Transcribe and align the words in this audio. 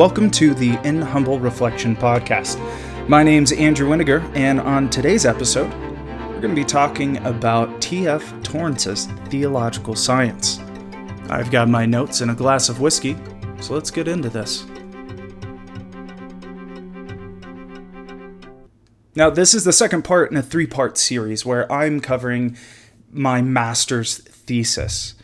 Welcome 0.00 0.30
to 0.30 0.54
the 0.54 0.80
In 0.82 1.02
Humble 1.02 1.38
Reflection 1.38 1.94
podcast. 1.94 2.58
My 3.06 3.22
name's 3.22 3.52
Andrew 3.52 3.86
Winiger, 3.86 4.24
and 4.34 4.58
on 4.58 4.88
today's 4.88 5.26
episode, 5.26 5.70
we're 5.74 6.40
going 6.40 6.54
to 6.54 6.54
be 6.54 6.64
talking 6.64 7.18
about 7.26 7.82
T.F. 7.82 8.32
Torrance's 8.42 9.04
theological 9.26 9.94
science. 9.94 10.58
I've 11.28 11.50
got 11.50 11.68
my 11.68 11.84
notes 11.84 12.22
and 12.22 12.30
a 12.30 12.34
glass 12.34 12.70
of 12.70 12.80
whiskey, 12.80 13.14
so 13.60 13.74
let's 13.74 13.90
get 13.90 14.08
into 14.08 14.30
this. 14.30 14.64
Now, 19.14 19.28
this 19.28 19.52
is 19.52 19.64
the 19.64 19.72
second 19.74 20.04
part 20.04 20.30
in 20.30 20.38
a 20.38 20.42
three 20.42 20.66
part 20.66 20.96
series 20.96 21.44
where 21.44 21.70
I'm 21.70 22.00
covering 22.00 22.56
my 23.12 23.42
master's 23.42 24.16
thesis. 24.16 25.14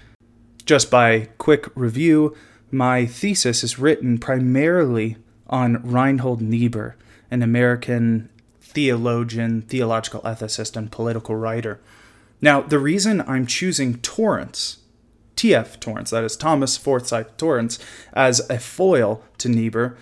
Just 0.66 0.90
by 0.90 1.30
quick 1.38 1.66
review, 1.74 2.36
my 2.70 3.06
thesis 3.06 3.62
is 3.62 3.78
written 3.78 4.18
primarily 4.18 5.16
on 5.48 5.80
Reinhold 5.82 6.40
Niebuhr, 6.40 6.96
an 7.30 7.42
American 7.42 8.28
theologian, 8.60 9.62
theological 9.62 10.20
ethicist, 10.22 10.76
and 10.76 10.90
political 10.90 11.36
writer. 11.36 11.80
Now, 12.40 12.60
the 12.60 12.78
reason 12.78 13.22
I'm 13.22 13.46
choosing 13.46 13.98
Torrance, 13.98 14.78
T.F. 15.36 15.80
Torrance, 15.80 16.10
that 16.10 16.24
is 16.24 16.36
Thomas 16.36 16.76
Forsyth 16.76 17.36
Torrance, 17.36 17.78
as 18.12 18.48
a 18.50 18.58
foil 18.58 19.22
to 19.38 19.48
Niebuhr, 19.48 19.96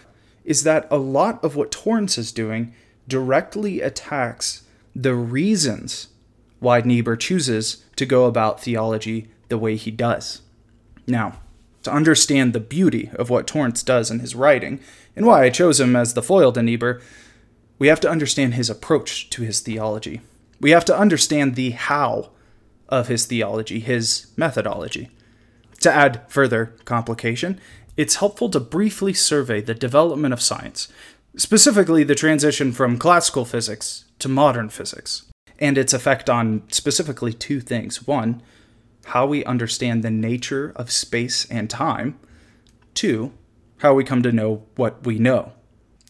is 0.44 0.64
that 0.64 0.88
a 0.90 0.96
lot 0.96 1.42
of 1.44 1.56
what 1.56 1.70
Torrance 1.70 2.18
is 2.18 2.32
doing 2.32 2.74
directly 3.06 3.80
attacks 3.80 4.62
the 4.94 5.14
reasons 5.14 6.08
why 6.58 6.80
Niebuhr 6.80 7.16
chooses 7.16 7.84
to 7.96 8.06
go 8.06 8.24
about 8.24 8.60
theology 8.60 9.28
the 9.48 9.58
way 9.58 9.76
he 9.76 9.90
does. 9.90 10.42
Now, 11.06 11.40
to 11.84 11.92
understand 11.92 12.52
the 12.52 12.60
beauty 12.60 13.10
of 13.14 13.30
what 13.30 13.46
Torrance 13.46 13.82
does 13.82 14.10
in 14.10 14.18
his 14.18 14.34
writing, 14.34 14.80
and 15.14 15.24
why 15.26 15.44
I 15.44 15.50
chose 15.50 15.80
him 15.80 15.94
as 15.94 16.14
the 16.14 16.22
foil 16.22 16.52
to 16.52 16.62
Niebuhr, 16.62 17.00
we 17.78 17.88
have 17.88 18.00
to 18.00 18.10
understand 18.10 18.54
his 18.54 18.70
approach 18.70 19.30
to 19.30 19.42
his 19.42 19.60
theology. 19.60 20.20
We 20.60 20.70
have 20.70 20.84
to 20.86 20.98
understand 20.98 21.54
the 21.54 21.70
how 21.70 22.30
of 22.88 23.08
his 23.08 23.26
theology, 23.26 23.80
his 23.80 24.28
methodology. 24.36 25.10
To 25.80 25.92
add 25.92 26.22
further 26.28 26.74
complication, 26.84 27.60
it's 27.96 28.16
helpful 28.16 28.48
to 28.50 28.60
briefly 28.60 29.12
survey 29.12 29.60
the 29.60 29.74
development 29.74 30.32
of 30.32 30.42
science, 30.42 30.88
specifically 31.36 32.04
the 32.04 32.14
transition 32.14 32.72
from 32.72 32.98
classical 32.98 33.44
physics 33.44 34.04
to 34.20 34.28
modern 34.28 34.68
physics, 34.68 35.26
and 35.58 35.76
its 35.76 35.92
effect 35.92 36.30
on 36.30 36.62
specifically 36.70 37.32
two 37.32 37.60
things. 37.60 38.06
One, 38.06 38.42
how 39.04 39.26
we 39.26 39.44
understand 39.44 40.02
the 40.02 40.10
nature 40.10 40.72
of 40.76 40.90
space 40.90 41.46
and 41.50 41.68
time. 41.68 42.18
Two, 42.94 43.32
how 43.78 43.94
we 43.94 44.04
come 44.04 44.22
to 44.22 44.32
know 44.32 44.64
what 44.76 45.04
we 45.04 45.18
know. 45.18 45.52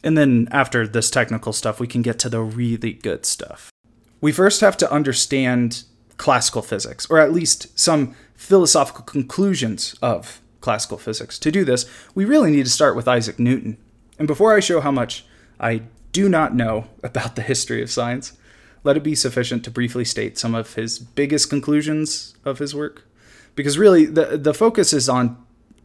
And 0.03 0.19
then 0.19 0.49
after 0.51 0.87
this 0.87 1.11
technical 1.11 1.53
stuff, 1.53 1.81
we 1.81 1.87
can 1.87 2.03
get 2.03 2.19
to 2.21 2.29
the 2.29 2.41
really 2.41 2.93
good 2.93 3.25
stuff. 3.25 3.73
We 4.21 4.33
first 4.33 4.61
have 4.61 4.77
to 4.79 4.93
understand 4.93 5.85
classical 6.17 6.63
physics, 6.63 7.07
or 7.11 7.19
at 7.19 7.33
least 7.33 7.79
some 7.79 8.15
philosophical 8.35 9.05
conclusions 9.05 9.95
of 10.03 10.41
classical 10.61 10.99
physics. 10.99 11.39
To 11.41 11.51
do 11.51 11.65
this, 11.65 11.87
we 12.15 12.25
really 12.25 12.51
need 12.51 12.65
to 12.65 12.71
start 12.71 12.97
with 12.97 13.09
Isaac 13.09 13.39
Newton. 13.39 13.77
And 14.19 14.29
before 14.29 14.55
I 14.55 14.61
show 14.61 14.81
how 14.81 14.91
much 14.91 15.25
I 15.59 15.83
do 16.13 16.29
not 16.29 16.55
know 16.55 16.87
about 17.03 17.37
the 17.37 17.43
history 17.43 17.83
of 17.83 17.91
science, 17.91 18.37
let 18.85 18.97
it 18.97 19.03
be 19.03 19.15
sufficient 19.15 19.65
to 19.65 19.71
briefly 19.71 20.05
state 20.05 20.39
some 20.39 20.55
of 20.55 20.75
his 20.75 20.99
biggest 20.99 21.51
conclusions 21.51 22.35
of 22.45 22.59
his 22.59 22.75
work. 22.75 23.07
Because 23.55 23.79
really, 23.79 24.05
the, 24.05 24.37
the 24.37 24.55
focus 24.55 24.93
is 24.93 25.09
on, 25.09 25.37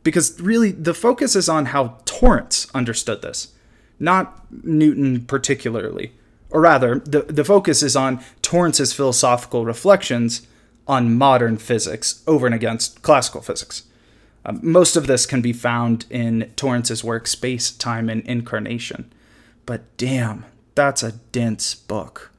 because 0.04 0.40
really, 0.40 0.72
the 0.72 0.94
focus 0.94 1.36
is 1.36 1.50
on 1.50 1.68
how 1.68 1.98
Torrance 2.06 2.68
understood 2.74 3.22
this, 3.22 3.54
not 4.00 4.46
Newton 4.64 5.26
particularly. 5.26 6.14
Or 6.52 6.62
rather, 6.62 7.00
the, 7.00 7.22
the 7.22 7.46
focus 7.46 7.84
is 7.84 7.96
on 7.96 8.24
Torrance's 8.42 8.92
philosophical 8.92 9.66
reflections 9.66 10.48
on 10.88 11.16
modern 11.16 11.58
physics 11.58 12.24
over 12.26 12.48
and 12.48 12.56
against 12.56 13.04
classical 13.04 13.42
physics. 13.42 13.84
Um, 14.46 14.60
most 14.64 14.96
of 14.96 15.06
this 15.06 15.28
can 15.28 15.42
be 15.42 15.54
found 15.54 16.06
in 16.10 16.52
Torrance's 16.56 17.04
work, 17.04 17.28
Space, 17.28 17.70
Time, 17.70 18.10
and 18.10 18.24
Incarnation. 18.24 19.14
But 19.68 19.96
damn, 19.98 20.46
that's 20.74 21.04
a 21.04 21.12
dense 21.32 21.76
book. 21.76 22.32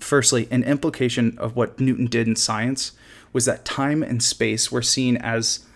Firstly, 0.00 0.48
an 0.50 0.64
implication 0.64 1.38
of 1.38 1.54
what 1.54 1.78
Newton 1.78 2.06
did 2.06 2.26
in 2.26 2.36
science 2.36 2.92
was 3.32 3.44
that 3.44 3.64
time 3.64 4.02
and 4.02 4.22
space 4.22 4.72
were 4.72 4.82
seen 4.82 5.16
as 5.18 5.66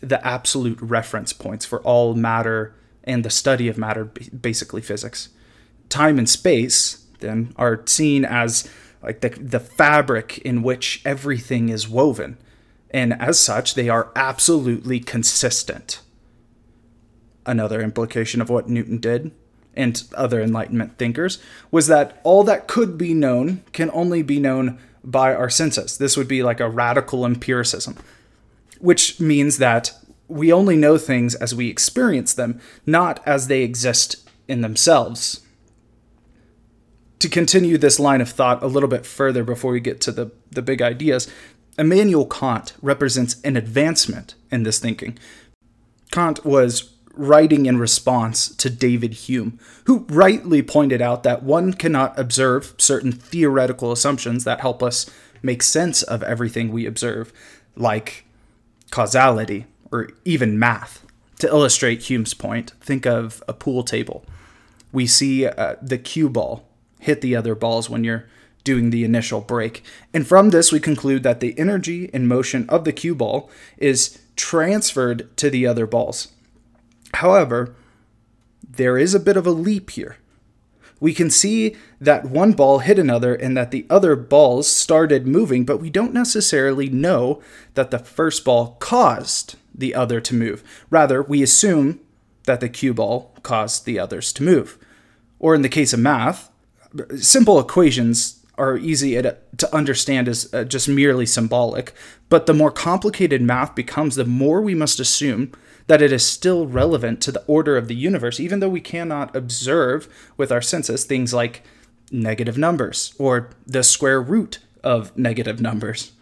the 0.00 0.24
absolute 0.24 0.80
reference 0.80 1.32
points 1.32 1.64
for 1.64 1.80
all 1.80 2.14
matter 2.14 2.74
and 3.02 3.24
the 3.24 3.30
study 3.30 3.68
of 3.68 3.78
matter, 3.78 4.04
basically 4.04 4.82
physics. 4.82 5.30
Time 5.88 6.18
and 6.18 6.28
space, 6.28 7.06
then, 7.20 7.54
are 7.56 7.82
seen 7.86 8.24
as 8.24 8.68
like 9.02 9.20
the, 9.20 9.30
the 9.30 9.60
fabric 9.60 10.38
in 10.38 10.62
which 10.62 11.00
everything 11.04 11.68
is 11.68 11.88
woven. 11.88 12.36
And 12.90 13.14
as 13.14 13.38
such, 13.38 13.74
they 13.74 13.88
are 13.88 14.10
absolutely 14.14 15.00
consistent. 15.00 16.00
Another 17.44 17.80
implication 17.80 18.40
of 18.40 18.50
what 18.50 18.68
Newton 18.68 18.98
did 18.98 19.30
and 19.76 20.02
other 20.14 20.40
Enlightenment 20.40 20.98
thinkers 20.98 21.38
was 21.70 21.86
that 21.86 22.20
all 22.24 22.44
that 22.44 22.66
could 22.66 22.96
be 22.96 23.14
known 23.14 23.62
can 23.72 23.90
only 23.92 24.22
be 24.22 24.40
known 24.40 24.78
by 25.04 25.34
our 25.34 25.50
senses. 25.50 25.98
This 25.98 26.16
would 26.16 26.28
be 26.28 26.42
like 26.42 26.60
a 26.60 26.68
radical 26.68 27.24
empiricism, 27.24 27.96
which 28.80 29.20
means 29.20 29.58
that 29.58 29.92
we 30.28 30.52
only 30.52 30.76
know 30.76 30.98
things 30.98 31.34
as 31.34 31.54
we 31.54 31.68
experience 31.68 32.34
them, 32.34 32.60
not 32.84 33.22
as 33.26 33.46
they 33.46 33.62
exist 33.62 34.28
in 34.48 34.60
themselves. 34.60 35.40
To 37.20 37.28
continue 37.28 37.78
this 37.78 38.00
line 38.00 38.20
of 38.20 38.28
thought 38.28 38.62
a 38.62 38.66
little 38.66 38.88
bit 38.88 39.06
further 39.06 39.44
before 39.44 39.72
we 39.72 39.80
get 39.80 40.00
to 40.02 40.12
the, 40.12 40.32
the 40.50 40.62
big 40.62 40.82
ideas, 40.82 41.32
Immanuel 41.78 42.26
Kant 42.26 42.74
represents 42.82 43.40
an 43.42 43.56
advancement 43.56 44.34
in 44.50 44.64
this 44.64 44.78
thinking. 44.78 45.18
Kant 46.10 46.44
was 46.44 46.95
writing 47.16 47.66
in 47.66 47.78
response 47.78 48.48
to 48.56 48.70
David 48.70 49.12
Hume, 49.14 49.58
who 49.84 50.06
rightly 50.08 50.62
pointed 50.62 51.00
out 51.00 51.22
that 51.22 51.42
one 51.42 51.72
cannot 51.72 52.18
observe 52.18 52.74
certain 52.78 53.12
theoretical 53.12 53.92
assumptions 53.92 54.44
that 54.44 54.60
help 54.60 54.82
us 54.82 55.10
make 55.42 55.62
sense 55.62 56.02
of 56.02 56.22
everything 56.22 56.70
we 56.70 56.86
observe, 56.86 57.32
like 57.76 58.24
causality 58.90 59.66
or 59.90 60.10
even 60.24 60.58
math. 60.58 61.04
To 61.40 61.48
illustrate 61.48 62.04
Hume's 62.04 62.34
point, 62.34 62.72
think 62.80 63.06
of 63.06 63.42
a 63.46 63.52
pool 63.52 63.82
table. 63.82 64.24
We 64.92 65.06
see 65.06 65.46
uh, 65.46 65.76
the 65.82 65.98
cue 65.98 66.30
ball 66.30 66.66
hit 67.00 67.20
the 67.20 67.36
other 67.36 67.54
balls 67.54 67.90
when 67.90 68.04
you're 68.04 68.26
doing 68.64 68.90
the 68.90 69.04
initial 69.04 69.40
break. 69.40 69.84
And 70.12 70.26
from 70.26 70.50
this, 70.50 70.72
we 70.72 70.80
conclude 70.80 71.22
that 71.22 71.40
the 71.40 71.56
energy 71.58 72.10
and 72.12 72.26
motion 72.26 72.68
of 72.68 72.84
the 72.84 72.92
cue 72.92 73.14
ball 73.14 73.50
is 73.78 74.18
transferred 74.34 75.34
to 75.36 75.50
the 75.50 75.66
other 75.66 75.86
balls. 75.86 76.28
However, 77.16 77.74
there 78.68 78.98
is 78.98 79.14
a 79.14 79.20
bit 79.20 79.36
of 79.36 79.46
a 79.46 79.50
leap 79.50 79.90
here. 79.90 80.16
We 80.98 81.12
can 81.12 81.30
see 81.30 81.76
that 82.00 82.24
one 82.24 82.52
ball 82.52 82.78
hit 82.78 82.98
another 82.98 83.34
and 83.34 83.56
that 83.56 83.70
the 83.70 83.86
other 83.90 84.16
balls 84.16 84.66
started 84.66 85.26
moving, 85.26 85.64
but 85.64 85.80
we 85.80 85.90
don't 85.90 86.14
necessarily 86.14 86.88
know 86.88 87.42
that 87.74 87.90
the 87.90 87.98
first 87.98 88.44
ball 88.44 88.76
caused 88.80 89.56
the 89.74 89.94
other 89.94 90.20
to 90.20 90.34
move. 90.34 90.64
Rather, 90.88 91.22
we 91.22 91.42
assume 91.42 92.00
that 92.44 92.60
the 92.60 92.68
cue 92.68 92.94
ball 92.94 93.32
caused 93.42 93.84
the 93.84 93.98
others 93.98 94.32
to 94.34 94.42
move. 94.42 94.78
Or 95.38 95.54
in 95.54 95.62
the 95.62 95.68
case 95.68 95.92
of 95.92 96.00
math, 96.00 96.50
simple 97.18 97.60
equations 97.60 98.35
are 98.58 98.78
easy 98.78 99.20
to 99.20 99.74
understand 99.74 100.28
as 100.28 100.52
uh, 100.54 100.64
just 100.64 100.88
merely 100.88 101.26
symbolic, 101.26 101.92
but 102.28 102.46
the 102.46 102.54
more 102.54 102.70
complicated 102.70 103.42
math 103.42 103.74
becomes, 103.74 104.16
the 104.16 104.24
more 104.24 104.60
we 104.60 104.74
must 104.74 104.98
assume 104.98 105.52
that 105.86 106.02
it 106.02 106.12
is 106.12 106.26
still 106.26 106.66
relevant 106.66 107.20
to 107.20 107.32
the 107.32 107.44
order 107.46 107.76
of 107.76 107.88
the 107.88 107.94
universe, 107.94 108.40
even 108.40 108.60
though 108.60 108.68
we 108.68 108.80
cannot 108.80 109.34
observe 109.36 110.08
with 110.36 110.50
our 110.50 110.62
senses 110.62 111.04
things 111.04 111.32
like 111.32 111.62
negative 112.10 112.58
numbers 112.58 113.14
or 113.18 113.50
the 113.66 113.82
square 113.82 114.20
root 114.20 114.58
of 114.82 115.16
negative 115.16 115.60
numbers. 115.60 116.12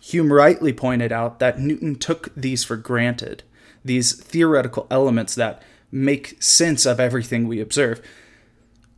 Hume 0.00 0.32
rightly 0.32 0.72
pointed 0.72 1.12
out 1.12 1.38
that 1.38 1.58
Newton 1.58 1.96
took 1.96 2.34
these 2.34 2.62
for 2.62 2.76
granted, 2.76 3.42
these 3.84 4.12
theoretical 4.12 4.86
elements 4.90 5.34
that 5.34 5.62
make 5.90 6.42
sense 6.42 6.84
of 6.84 7.00
everything 7.00 7.48
we 7.48 7.60
observe. 7.60 8.02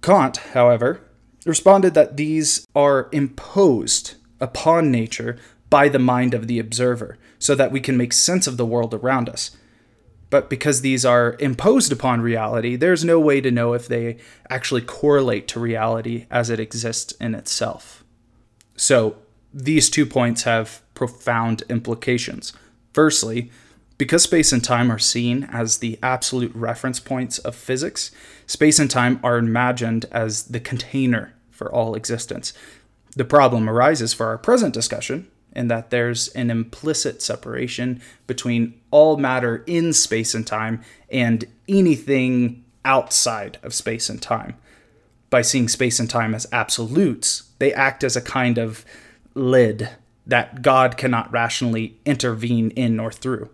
Kant, 0.02 0.38
however, 0.38 1.00
responded 1.46 1.94
that 1.94 2.16
these 2.16 2.66
are 2.74 3.08
imposed 3.12 4.14
upon 4.40 4.90
nature 4.90 5.38
by 5.70 5.88
the 5.88 5.98
mind 5.98 6.34
of 6.34 6.46
the 6.46 6.58
observer, 6.58 7.18
so 7.38 7.54
that 7.54 7.72
we 7.72 7.80
can 7.80 7.96
make 7.96 8.12
sense 8.12 8.46
of 8.46 8.56
the 8.56 8.66
world 8.66 8.94
around 8.94 9.28
us. 9.28 9.56
But 10.28 10.50
because 10.50 10.80
these 10.80 11.04
are 11.04 11.36
imposed 11.38 11.92
upon 11.92 12.20
reality, 12.20 12.76
there's 12.76 13.04
no 13.04 13.20
way 13.20 13.40
to 13.40 13.50
know 13.50 13.74
if 13.74 13.86
they 13.86 14.18
actually 14.50 14.82
correlate 14.82 15.46
to 15.48 15.60
reality 15.60 16.26
as 16.30 16.50
it 16.50 16.58
exists 16.58 17.12
in 17.20 17.34
itself. 17.34 18.04
So, 18.76 19.16
these 19.54 19.88
two 19.88 20.04
points 20.04 20.42
have 20.42 20.82
profound 20.94 21.62
implications. 21.68 22.52
Firstly, 22.92 23.50
Because 23.98 24.24
space 24.24 24.52
and 24.52 24.62
time 24.62 24.92
are 24.92 24.98
seen 24.98 25.44
as 25.44 25.78
the 25.78 25.98
absolute 26.02 26.54
reference 26.54 27.00
points 27.00 27.38
of 27.38 27.54
physics, 27.54 28.10
space 28.46 28.78
and 28.78 28.90
time 28.90 29.18
are 29.22 29.38
imagined 29.38 30.04
as 30.12 30.44
the 30.44 30.60
container 30.60 31.32
for 31.56 31.72
all 31.72 31.94
existence. 31.94 32.52
The 33.16 33.24
problem 33.24 33.68
arises 33.68 34.12
for 34.12 34.26
our 34.26 34.38
present 34.38 34.74
discussion 34.74 35.28
in 35.54 35.68
that 35.68 35.90
there's 35.90 36.28
an 36.28 36.50
implicit 36.50 37.22
separation 37.22 38.00
between 38.26 38.78
all 38.90 39.16
matter 39.16 39.64
in 39.66 39.92
space 39.94 40.34
and 40.34 40.46
time 40.46 40.82
and 41.10 41.46
anything 41.66 42.62
outside 42.84 43.58
of 43.62 43.74
space 43.74 44.10
and 44.10 44.20
time. 44.20 44.56
By 45.30 45.42
seeing 45.42 45.68
space 45.68 45.98
and 45.98 46.08
time 46.08 46.34
as 46.34 46.46
absolutes, 46.52 47.50
they 47.58 47.72
act 47.72 48.04
as 48.04 48.16
a 48.16 48.20
kind 48.20 48.58
of 48.58 48.84
lid 49.34 49.88
that 50.26 50.62
God 50.62 50.96
cannot 50.96 51.32
rationally 51.32 51.96
intervene 52.04 52.70
in 52.70 53.00
or 53.00 53.10
through. 53.10 53.48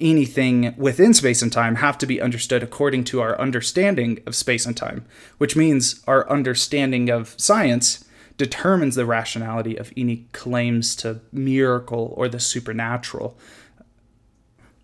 Anything 0.00 0.74
within 0.76 1.14
space 1.14 1.40
and 1.40 1.52
time 1.52 1.76
have 1.76 1.98
to 1.98 2.06
be 2.06 2.20
understood 2.20 2.62
according 2.62 3.04
to 3.04 3.20
our 3.20 3.40
understanding 3.40 4.20
of 4.26 4.34
space 4.34 4.66
and 4.66 4.76
time, 4.76 5.04
which 5.38 5.54
means 5.54 6.02
our 6.06 6.28
understanding 6.28 7.10
of 7.10 7.34
science 7.36 8.04
determines 8.36 8.96
the 8.96 9.06
rationality 9.06 9.76
of 9.76 9.92
any 9.96 10.26
claims 10.32 10.96
to 10.96 11.20
miracle 11.30 12.12
or 12.16 12.28
the 12.28 12.40
supernatural. 12.40 13.38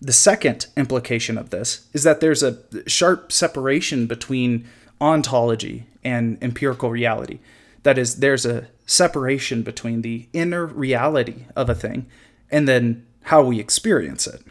The 0.01 0.13
second 0.13 0.67
implication 0.77 1.37
of 1.37 1.51
this 1.51 1.89
is 1.93 2.05
that 2.05 2.21
there's 2.21 2.43
a 2.43 2.59
sharp 2.89 3.33
separation 3.33 4.07
between 4.07 4.67
ontology 5.01 5.87
and 6.05 6.39
empirical 6.41 6.91
reality. 6.91 7.41
That 7.83 7.99
is, 7.99 8.17
there's 8.17 8.47
a 8.47 8.69
separation 8.87 9.63
between 9.63 10.03
the 10.03 10.29
inner 10.33 10.67
reality 10.67 11.47
of 11.57 11.69
a 11.69 11.75
thing 11.75 12.07
and 12.51 12.69
then 12.69 13.07
how 13.25 13.43
we 13.43 13.59
experience 13.59 14.27
it. 14.27 14.43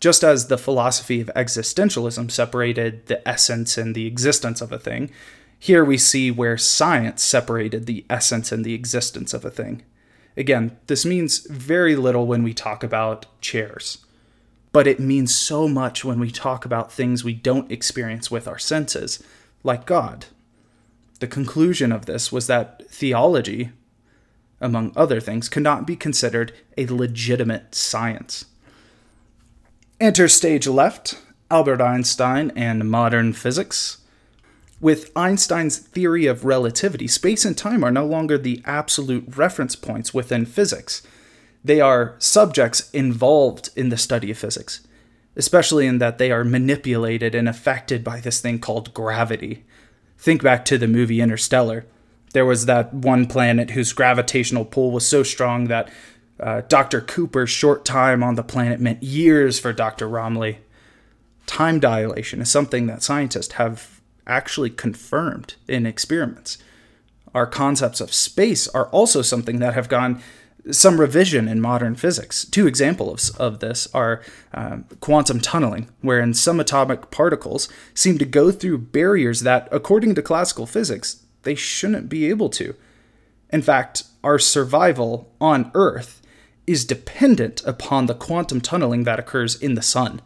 Just 0.00 0.24
as 0.24 0.48
the 0.48 0.58
philosophy 0.58 1.20
of 1.20 1.30
existentialism 1.36 2.30
separated 2.30 3.06
the 3.06 3.26
essence 3.28 3.76
and 3.76 3.94
the 3.94 4.06
existence 4.06 4.62
of 4.62 4.72
a 4.72 4.78
thing, 4.78 5.10
here 5.58 5.84
we 5.84 5.98
see 5.98 6.30
where 6.30 6.56
science 6.56 7.22
separated 7.22 7.84
the 7.84 8.06
essence 8.08 8.50
and 8.50 8.64
the 8.64 8.72
existence 8.72 9.34
of 9.34 9.44
a 9.44 9.50
thing. 9.50 9.82
Again, 10.38 10.78
this 10.86 11.04
means 11.04 11.46
very 11.50 11.96
little 11.96 12.26
when 12.26 12.42
we 12.42 12.54
talk 12.54 12.82
about 12.82 13.26
chairs, 13.42 13.98
but 14.72 14.86
it 14.86 15.00
means 15.00 15.34
so 15.34 15.68
much 15.68 16.02
when 16.02 16.18
we 16.18 16.30
talk 16.30 16.64
about 16.64 16.90
things 16.90 17.22
we 17.22 17.34
don't 17.34 17.70
experience 17.70 18.30
with 18.30 18.48
our 18.48 18.58
senses, 18.58 19.22
like 19.62 19.84
God. 19.84 20.26
The 21.18 21.26
conclusion 21.26 21.92
of 21.92 22.06
this 22.06 22.32
was 22.32 22.46
that 22.46 22.88
theology, 22.88 23.72
among 24.62 24.92
other 24.96 25.20
things, 25.20 25.50
could 25.50 25.62
not 25.62 25.86
be 25.86 25.96
considered 25.96 26.54
a 26.78 26.86
legitimate 26.86 27.74
science. 27.74 28.46
Enter 30.00 30.28
stage 30.28 30.66
left 30.66 31.20
Albert 31.50 31.82
Einstein 31.82 32.52
and 32.56 32.90
modern 32.90 33.34
physics. 33.34 33.98
With 34.80 35.12
Einstein's 35.14 35.76
theory 35.76 36.24
of 36.24 36.46
relativity, 36.46 37.06
space 37.06 37.44
and 37.44 37.56
time 37.56 37.84
are 37.84 37.90
no 37.90 38.06
longer 38.06 38.38
the 38.38 38.62
absolute 38.64 39.36
reference 39.36 39.76
points 39.76 40.14
within 40.14 40.46
physics. 40.46 41.02
They 41.62 41.82
are 41.82 42.14
subjects 42.18 42.88
involved 42.92 43.68
in 43.76 43.90
the 43.90 43.98
study 43.98 44.30
of 44.30 44.38
physics, 44.38 44.80
especially 45.36 45.86
in 45.86 45.98
that 45.98 46.16
they 46.16 46.30
are 46.32 46.44
manipulated 46.44 47.34
and 47.34 47.46
affected 47.46 48.02
by 48.02 48.20
this 48.20 48.40
thing 48.40 48.58
called 48.58 48.94
gravity. 48.94 49.66
Think 50.16 50.42
back 50.42 50.64
to 50.64 50.78
the 50.78 50.88
movie 50.88 51.20
Interstellar. 51.20 51.84
There 52.32 52.46
was 52.46 52.64
that 52.64 52.94
one 52.94 53.26
planet 53.26 53.72
whose 53.72 53.92
gravitational 53.92 54.64
pull 54.64 54.92
was 54.92 55.06
so 55.06 55.22
strong 55.22 55.64
that 55.64 55.90
uh, 56.40 56.62
Dr. 56.68 57.00
Cooper's 57.00 57.50
short 57.50 57.84
time 57.84 58.22
on 58.22 58.34
the 58.34 58.42
planet 58.42 58.80
meant 58.80 59.02
years 59.02 59.58
for 59.58 59.72
Dr. 59.72 60.08
Romilly. 60.08 60.58
Time 61.46 61.80
dilation 61.80 62.40
is 62.40 62.50
something 62.50 62.86
that 62.86 63.02
scientists 63.02 63.54
have 63.54 64.00
actually 64.26 64.70
confirmed 64.70 65.54
in 65.68 65.86
experiments. 65.86 66.58
Our 67.34 67.46
concepts 67.46 68.00
of 68.00 68.12
space 68.12 68.68
are 68.68 68.86
also 68.86 69.22
something 69.22 69.58
that 69.58 69.74
have 69.74 69.88
gone 69.88 70.22
some 70.70 71.00
revision 71.00 71.48
in 71.48 71.60
modern 71.60 71.94
physics. 71.94 72.44
Two 72.44 72.66
examples 72.66 73.30
of 73.36 73.60
this 73.60 73.88
are 73.94 74.22
um, 74.52 74.84
quantum 75.00 75.40
tunneling, 75.40 75.88
wherein 76.00 76.34
some 76.34 76.60
atomic 76.60 77.10
particles 77.10 77.68
seem 77.94 78.18
to 78.18 78.24
go 78.24 78.50
through 78.50 78.78
barriers 78.78 79.40
that, 79.40 79.68
according 79.72 80.14
to 80.14 80.22
classical 80.22 80.66
physics, 80.66 81.24
they 81.42 81.54
shouldn't 81.54 82.08
be 82.08 82.28
able 82.28 82.50
to. 82.50 82.74
In 83.50 83.62
fact, 83.62 84.04
our 84.22 84.38
survival 84.38 85.32
on 85.40 85.70
Earth 85.74 86.19
is 86.70 86.84
dependent 86.84 87.62
upon 87.66 88.06
the 88.06 88.14
quantum 88.14 88.60
tunneling 88.60 89.02
that 89.02 89.18
occurs 89.18 89.60
in 89.60 89.74
the 89.74 89.82
sun. 89.82 90.22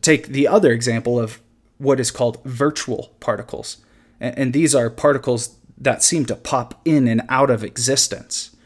Take 0.00 0.26
the 0.26 0.48
other 0.48 0.72
example 0.72 1.20
of 1.20 1.40
what 1.78 2.00
is 2.00 2.10
called 2.10 2.42
virtual 2.44 3.14
particles. 3.20 3.76
And 4.18 4.52
these 4.52 4.74
are 4.74 4.90
particles 4.90 5.56
that 5.78 6.02
seem 6.02 6.26
to 6.26 6.34
pop 6.34 6.80
in 6.84 7.06
and 7.06 7.22
out 7.28 7.50
of 7.50 7.62
existence. 7.62 8.56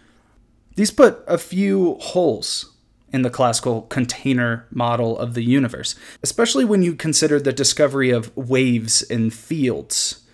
These 0.76 0.90
put 0.90 1.22
a 1.26 1.36
few 1.36 1.96
holes 2.00 2.72
in 3.12 3.20
the 3.20 3.30
classical 3.30 3.82
container 3.82 4.66
model 4.70 5.18
of 5.18 5.34
the 5.34 5.44
universe, 5.44 5.94
especially 6.22 6.64
when 6.64 6.82
you 6.82 6.94
consider 6.94 7.38
the 7.38 7.52
discovery 7.52 8.10
of 8.10 8.34
waves 8.34 9.02
and 9.02 9.32
fields. 9.32 10.24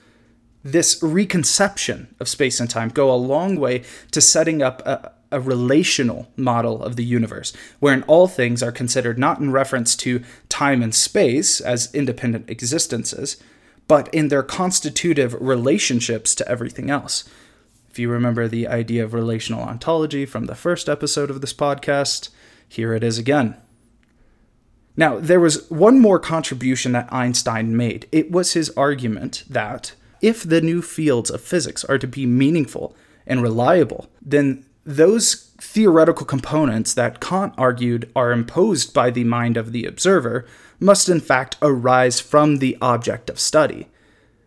This 0.62 1.02
reconception 1.02 2.14
of 2.20 2.28
space 2.28 2.60
and 2.60 2.70
time 2.70 2.90
go 2.90 3.12
a 3.12 3.16
long 3.16 3.56
way 3.56 3.82
to 4.12 4.20
setting 4.20 4.62
up 4.62 4.86
a, 4.86 5.12
a 5.32 5.40
relational 5.40 6.28
model 6.36 6.82
of 6.82 6.96
the 6.96 7.04
universe, 7.04 7.52
wherein 7.78 8.02
all 8.04 8.26
things 8.26 8.62
are 8.62 8.72
considered 8.72 9.18
not 9.18 9.38
in 9.38 9.52
reference 9.52 9.94
to 9.96 10.22
time 10.48 10.82
and 10.82 10.94
space 10.94 11.60
as 11.60 11.94
independent 11.94 12.50
existences, 12.50 13.36
but 13.86 14.12
in 14.14 14.28
their 14.28 14.42
constitutive 14.42 15.34
relationships 15.40 16.34
to 16.34 16.48
everything 16.48 16.90
else. 16.90 17.24
If 17.90 17.98
you 17.98 18.08
remember 18.08 18.46
the 18.46 18.68
idea 18.68 19.04
of 19.04 19.14
relational 19.14 19.62
ontology 19.62 20.24
from 20.24 20.46
the 20.46 20.54
first 20.54 20.88
episode 20.88 21.30
of 21.30 21.40
this 21.40 21.52
podcast, 21.52 22.28
here 22.68 22.94
it 22.94 23.02
is 23.02 23.18
again. 23.18 23.56
Now, 24.96 25.18
there 25.18 25.40
was 25.40 25.68
one 25.70 25.98
more 25.98 26.18
contribution 26.18 26.92
that 26.92 27.12
Einstein 27.12 27.76
made. 27.76 28.06
It 28.12 28.30
was 28.30 28.52
his 28.52 28.70
argument 28.70 29.44
that 29.48 29.94
if 30.20 30.42
the 30.42 30.60
new 30.60 30.82
fields 30.82 31.30
of 31.30 31.40
physics 31.40 31.84
are 31.84 31.98
to 31.98 32.06
be 32.06 32.26
meaningful 32.26 32.94
and 33.26 33.42
reliable, 33.42 34.08
then 34.20 34.64
those 34.96 35.52
theoretical 35.58 36.26
components 36.26 36.94
that 36.94 37.20
Kant 37.20 37.54
argued 37.56 38.10
are 38.16 38.32
imposed 38.32 38.92
by 38.92 39.10
the 39.10 39.24
mind 39.24 39.56
of 39.56 39.72
the 39.72 39.84
observer 39.84 40.46
must 40.78 41.08
in 41.08 41.20
fact 41.20 41.56
arise 41.62 42.20
from 42.20 42.58
the 42.58 42.76
object 42.80 43.28
of 43.28 43.38
study. 43.38 43.88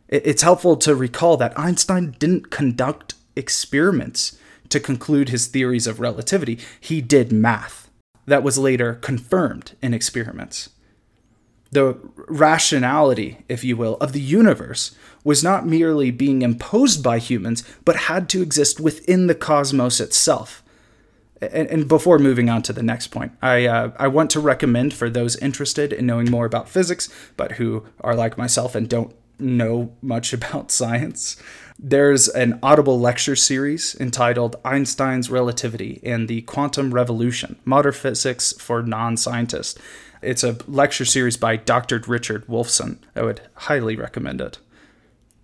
It's 0.07 0.41
helpful 0.41 0.75
to 0.77 0.95
recall 0.95 1.38
that 1.38 1.57
Einstein 1.57 2.15
didn't 2.19 2.50
conduct 2.50 3.13
experiments 3.35 4.38
to 4.69 4.79
conclude 4.79 5.29
his 5.29 5.47
theories 5.47 5.88
of 5.88 6.00
relativity, 6.00 6.59
he 6.79 7.00
did 7.01 7.31
math 7.31 7.89
that 8.25 8.43
was 8.43 8.57
later 8.57 8.95
confirmed 8.95 9.73
in 9.81 9.93
experiments. 9.93 10.69
The 11.74 11.98
rationality, 12.27 13.39
if 13.50 13.63
you 13.63 13.75
will, 13.75 13.98
of 13.98 14.13
the 14.13 14.22
universe 14.22 14.96
was 15.24 15.44
not 15.44 15.65
merely 15.65 16.12
being 16.12 16.42
imposed 16.42 17.03
by 17.03 17.18
humans, 17.18 17.63
but 17.84 17.96
had 17.96 18.30
to 18.30 18.42
exist 18.42 18.80
within 18.80 19.27
the 19.27 19.36
cosmos 19.36 20.00
itself. 20.00 20.63
And, 21.42 21.68
and 21.70 21.88
before 21.88 22.20
moving 22.20 22.50
on 22.50 22.62
to 22.63 22.74
the 22.74 22.84
next 22.84 23.08
point, 23.08 23.32
I, 23.42 23.65
uh, 23.65 23.92
I 23.98 24.08
want 24.08 24.30
to 24.32 24.39
recommend 24.39 24.94
for 24.94 25.10
those 25.10 25.36
interested 25.38 25.92
in 25.92 26.06
knowing 26.06 26.30
more 26.30 26.46
about 26.46 26.70
physics, 26.70 27.10
but 27.38 27.53
who 27.53 27.86
are 28.01 28.15
like 28.15 28.38
myself 28.38 28.75
and 28.75 28.88
don't 28.88 29.13
know 29.39 29.92
much 30.01 30.32
about 30.38 30.72
science, 30.72 31.42
there's 31.80 32.30
an 32.30 32.60
audible 32.62 33.00
lecture 33.00 33.36
series 33.36 33.96
entitled 34.00 34.56
Einstein's 34.63 35.30
Relativity 35.30 36.00
and 36.03 36.27
the 36.27 36.42
Quantum 36.44 36.94
Revolution 36.94 37.58
Modern 37.65 37.94
Physics 37.94 38.53
for 38.53 38.84
Non 38.84 39.18
Scientists. 39.18 39.80
It's 40.24 40.44
a 40.44 40.58
lecture 40.68 41.06
series 41.06 41.38
by 41.38 41.58
Dr. 41.58 42.01
Richard 42.08 42.48
Wolfson. 42.48 42.98
I 43.15 43.24
would 43.24 43.42
highly 43.56 43.96
recommend 43.96 44.42
it. 44.42 44.58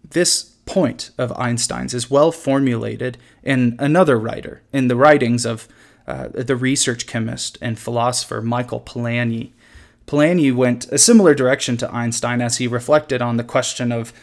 This 0.09 0.43
point 0.65 1.12
of 1.17 1.38
Einstein's 1.38 1.93
is 1.93 2.09
well 2.09 2.31
formulated 2.31 3.17
in 3.43 3.75
another 3.79 4.17
writer, 4.17 4.62
in 4.71 4.88
the 4.88 4.95
writings 4.95 5.45
of 5.45 5.67
uh, 6.07 6.29
the 6.29 6.55
research 6.55 7.07
chemist 7.07 7.57
and 7.62 7.77
philosopher 7.77 8.41
Michael 8.41 8.79
Polanyi. 8.79 9.51
Polanyi 10.07 10.53
went 10.53 10.91
a 10.91 10.98
similar 10.98 11.36
direction 11.36 11.75
to 11.77 11.93
Einstein 11.93 12.41
as 12.41 12.57
he 12.57 12.67
reflected 12.67 13.21
on 13.21 13.38
the 13.38 13.43
question 13.43 13.91
of 13.91 14.13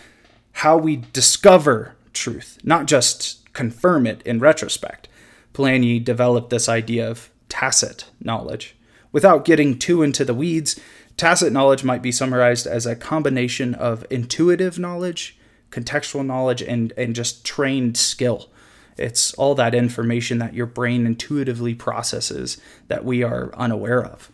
how 0.52 0.76
we 0.76 1.02
discover 1.12 1.94
truth, 2.12 2.58
not 2.64 2.86
just 2.86 3.52
confirm 3.52 4.06
it 4.06 4.22
in 4.22 4.40
retrospect. 4.40 5.08
Polanyi 5.52 6.02
developed 6.02 6.50
this 6.50 6.68
idea 6.68 7.08
of 7.08 7.30
tacit 7.48 8.06
knowledge. 8.20 8.75
Without 9.16 9.46
getting 9.46 9.78
too 9.78 10.02
into 10.02 10.26
the 10.26 10.34
weeds, 10.34 10.78
tacit 11.16 11.50
knowledge 11.50 11.82
might 11.82 12.02
be 12.02 12.12
summarized 12.12 12.66
as 12.66 12.84
a 12.84 12.94
combination 12.94 13.74
of 13.74 14.04
intuitive 14.10 14.78
knowledge 14.78 15.38
contextual 15.70 16.24
knowledge 16.26 16.60
and 16.60 16.92
and 16.98 17.14
just 17.14 17.42
trained 17.42 17.96
skill. 17.96 18.50
It's 18.98 19.32
all 19.32 19.54
that 19.54 19.74
information 19.74 20.36
that 20.40 20.52
your 20.52 20.66
brain 20.66 21.06
intuitively 21.06 21.74
processes 21.74 22.60
that 22.88 23.06
we 23.06 23.22
are 23.22 23.54
unaware 23.54 24.04
of. 24.04 24.30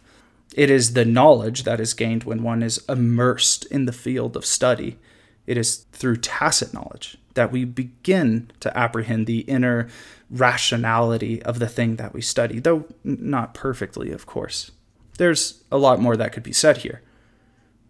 It 0.56 0.68
is 0.68 0.94
the 0.94 1.04
knowledge 1.04 1.62
that 1.62 1.78
is 1.78 1.94
gained 1.94 2.24
when 2.24 2.42
one 2.42 2.60
is 2.60 2.84
immersed 2.88 3.64
in 3.66 3.84
the 3.84 3.92
field 3.92 4.36
of 4.36 4.44
study. 4.44 4.98
It 5.46 5.56
is 5.56 5.86
through 5.92 6.16
tacit 6.16 6.74
knowledge 6.74 7.18
that 7.34 7.52
we 7.52 7.64
begin 7.64 8.50
to 8.60 8.76
apprehend 8.76 9.26
the 9.26 9.40
inner 9.40 9.88
rationality 10.30 11.42
of 11.42 11.58
the 11.58 11.68
thing 11.68 11.96
that 11.96 12.14
we 12.14 12.20
study, 12.20 12.58
though 12.58 12.86
not 13.04 13.54
perfectly, 13.54 14.10
of 14.10 14.26
course. 14.26 14.70
There's 15.18 15.62
a 15.70 15.78
lot 15.78 16.00
more 16.00 16.16
that 16.16 16.32
could 16.32 16.42
be 16.42 16.52
said 16.52 16.78
here. 16.78 17.02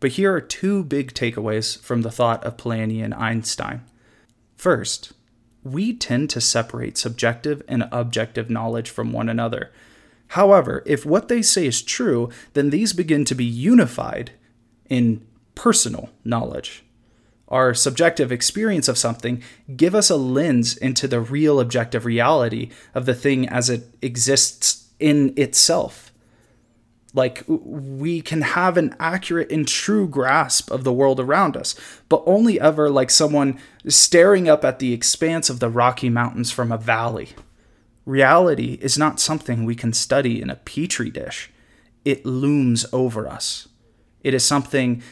But 0.00 0.12
here 0.12 0.34
are 0.34 0.40
two 0.40 0.82
big 0.82 1.14
takeaways 1.14 1.78
from 1.78 2.02
the 2.02 2.10
thought 2.10 2.42
of 2.44 2.56
Polanyi 2.56 3.04
and 3.04 3.14
Einstein. 3.14 3.84
First, 4.56 5.12
we 5.62 5.94
tend 5.94 6.30
to 6.30 6.40
separate 6.40 6.98
subjective 6.98 7.62
and 7.68 7.88
objective 7.92 8.50
knowledge 8.50 8.90
from 8.90 9.12
one 9.12 9.28
another. 9.28 9.70
However, 10.28 10.82
if 10.86 11.06
what 11.06 11.28
they 11.28 11.42
say 11.42 11.66
is 11.66 11.82
true, 11.82 12.30
then 12.54 12.70
these 12.70 12.92
begin 12.92 13.24
to 13.26 13.34
be 13.34 13.44
unified 13.44 14.32
in 14.88 15.24
personal 15.54 16.10
knowledge 16.24 16.82
our 17.52 17.74
subjective 17.74 18.32
experience 18.32 18.88
of 18.88 18.98
something 18.98 19.42
give 19.76 19.94
us 19.94 20.10
a 20.10 20.16
lens 20.16 20.76
into 20.76 21.06
the 21.06 21.20
real 21.20 21.60
objective 21.60 22.06
reality 22.06 22.70
of 22.94 23.06
the 23.06 23.14
thing 23.14 23.46
as 23.48 23.68
it 23.68 23.84
exists 24.00 24.88
in 24.98 25.34
itself. 25.36 26.12
Like, 27.14 27.44
we 27.46 28.22
can 28.22 28.40
have 28.40 28.78
an 28.78 28.96
accurate 28.98 29.52
and 29.52 29.68
true 29.68 30.08
grasp 30.08 30.70
of 30.70 30.82
the 30.82 30.92
world 30.92 31.20
around 31.20 31.58
us, 31.58 31.74
but 32.08 32.22
only 32.24 32.58
ever 32.58 32.88
like 32.88 33.10
someone 33.10 33.60
staring 33.86 34.48
up 34.48 34.64
at 34.64 34.78
the 34.78 34.94
expanse 34.94 35.50
of 35.50 35.60
the 35.60 35.68
Rocky 35.68 36.08
Mountains 36.08 36.50
from 36.50 36.72
a 36.72 36.78
valley. 36.78 37.30
Reality 38.06 38.78
is 38.80 38.96
not 38.96 39.20
something 39.20 39.64
we 39.64 39.74
can 39.74 39.92
study 39.92 40.40
in 40.40 40.48
a 40.48 40.56
petri 40.56 41.10
dish, 41.10 41.50
it 42.04 42.24
looms 42.24 42.86
over 42.92 43.28
us. 43.28 43.68
It 44.22 44.32
is 44.32 44.44
something 44.44 45.02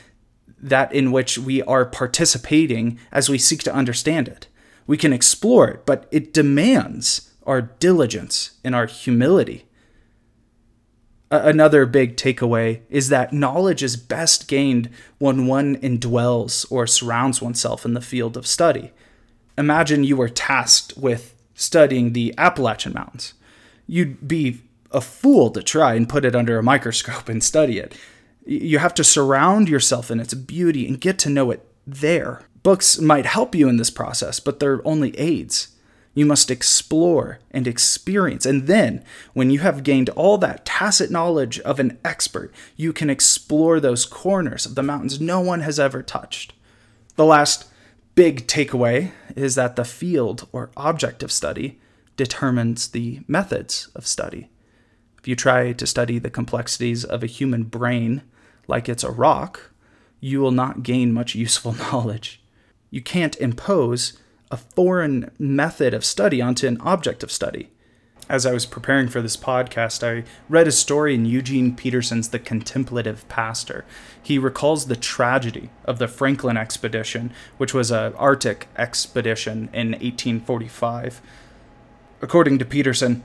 that 0.63 0.93
in 0.93 1.13
which 1.13 1.39
we 1.39 1.63
are 1.63 1.85
participating 1.85 2.99
as 3.13 3.29
we 3.29 3.39
seek 3.39 3.63
to 3.63 3.75
understand 3.75 4.29
it. 4.29 4.47
We 4.87 4.97
can 4.97 5.13
explore 5.13 5.69
it, 5.69 5.87
but 5.87 6.07
it 6.11 6.33
demands 6.33 7.31
our 7.47 7.63
diligence 7.63 8.53
and 8.65 8.75
our 8.75 8.87
humility. 8.87 9.67
another 11.31 11.87
big 11.87 12.17
takeaway 12.17 12.81
is 12.91 13.09
that 13.09 13.33
knowledge 13.33 13.85
is 13.85 13.97
best 13.97 14.49
gained 14.49 14.91
when 15.19 15.47
one 15.47 15.77
indwells 15.77 16.67
or 16.73 16.89
surrounds 16.89 17.41
oneself 17.41 17.85
in 17.85 17.95
the 17.95 18.01
field 18.01 18.37
of 18.37 18.47
study. 18.47 18.91
Imagine 19.57 20.03
you 20.03 20.17
were 20.17 20.29
tasked 20.29 20.97
with 20.97 21.35
studying 21.55 22.13
the 22.13 22.35
Appalachian 22.37 22.93
Mountains. 22.93 23.35
You'd 23.87 24.27
be 24.27 24.61
a 24.91 25.01
fool 25.01 25.51
to 25.51 25.63
try 25.63 25.95
and 25.95 26.09
put 26.09 26.25
it 26.25 26.35
under 26.35 26.59
a 26.59 26.63
microscope 26.63 27.29
and 27.29 27.45
study 27.45 27.79
it. 27.79 27.97
You 28.45 28.79
have 28.79 28.95
to 28.95 29.05
surround 29.05 29.69
yourself 29.69 30.11
in 30.11 30.21
its 30.21 30.35
beauty 30.35 30.87
and 30.87 31.01
get 31.01 31.19
to 31.21 31.31
know 31.31 31.51
it 31.51 31.67
there. 31.87 32.43
Books 32.63 32.99
might 33.01 33.27
help 33.27 33.55
you 33.55 33.69
in 33.69 33.77
this 33.77 33.91
process, 33.91 34.41
but 34.41 34.61
they're 34.61 34.87
only 34.87 35.19
aids. 35.19 35.69
You 36.13 36.27
must 36.27 36.51
explore 36.51 37.39
and 37.51 37.67
experience. 37.67 38.45
And 38.45 38.67
then, 38.67 39.05
when 39.33 39.51
you 39.51 39.61
have 39.61 39.85
gained 39.85 40.09
all 40.11 40.39
that 40.39 40.65
tacit 40.67 41.11
knowledge 41.11 41.61
of 41.61 41.79
an 41.79 41.99
expert, 42.05 42.53
you 42.77 42.93
can 42.93 43.09
explore 43.09 43.79
those 43.79 44.05
corners 44.05 44.67
of 44.67 44.75
the 44.75 44.83
mountains 44.83 45.21
no 45.21 45.41
one 45.41 45.61
has 45.61 45.79
ever 45.79 46.03
touched. 46.03 46.53
The 47.17 47.25
last 47.25 47.67
big 48.15 48.47
takeaway 48.47 49.13
is 49.37 49.55
that 49.55 49.77
the 49.77 49.85
field 49.85 50.49
or 50.53 50.71
object 50.77 51.23
of 51.23 51.31
study 51.31 51.79
determines 52.17 52.89
the 52.89 53.21
methods 53.29 53.89
of 53.95 54.07
study. 54.07 54.51
If 55.21 55.29
you 55.29 55.37
try 55.37 55.73
to 55.73 55.87
study 55.87 56.19
the 56.19 56.31
complexities 56.31 57.05
of 57.05 57.23
a 57.23 57.27
human 57.27 57.65
brain 57.65 58.23
like 58.67 58.89
it's 58.89 59.05
a 59.05 59.11
rock, 59.11 59.71
you 60.19 60.41
will 60.41 60.51
not 60.51 60.83
gain 60.83 61.13
much 61.13 61.35
useful 61.35 61.73
knowledge. 61.93 62.41
You 62.91 63.03
can't 63.03 63.37
impose 63.37 64.19
a 64.51 64.57
foreign 64.57 65.31
method 65.39 65.93
of 65.93 66.05
study 66.05 66.41
onto 66.41 66.67
an 66.67 66.81
object 66.81 67.23
of 67.23 67.31
study. 67.31 67.71
As 68.31 68.47
I 68.47 68.53
was 68.53 68.65
preparing 68.65 69.09
for 69.09 69.21
this 69.21 69.37
podcast, 69.37 70.07
I 70.07 70.25
read 70.49 70.69
a 70.69 70.73
story 70.73 71.15
in 71.15 71.27
Eugene 71.27 71.75
Peterson's 71.75 72.29
The 72.29 72.39
Contemplative 72.39 73.29
Pastor. 73.29 73.85
He 74.23 74.39
recalls 74.39 74.87
the 74.87 74.97
tragedy 74.97 75.69
of 75.85 75.99
the 75.99 76.09
Franklin 76.09 76.57
expedition, 76.57 77.33
which 77.59 77.75
was 77.75 77.91
an 77.91 78.15
Arctic 78.15 78.69
expedition 78.77 79.69
in 79.73 79.91
1845. 79.91 81.21
According 82.23 82.59
to 82.61 82.65
Peterson, 82.65 83.25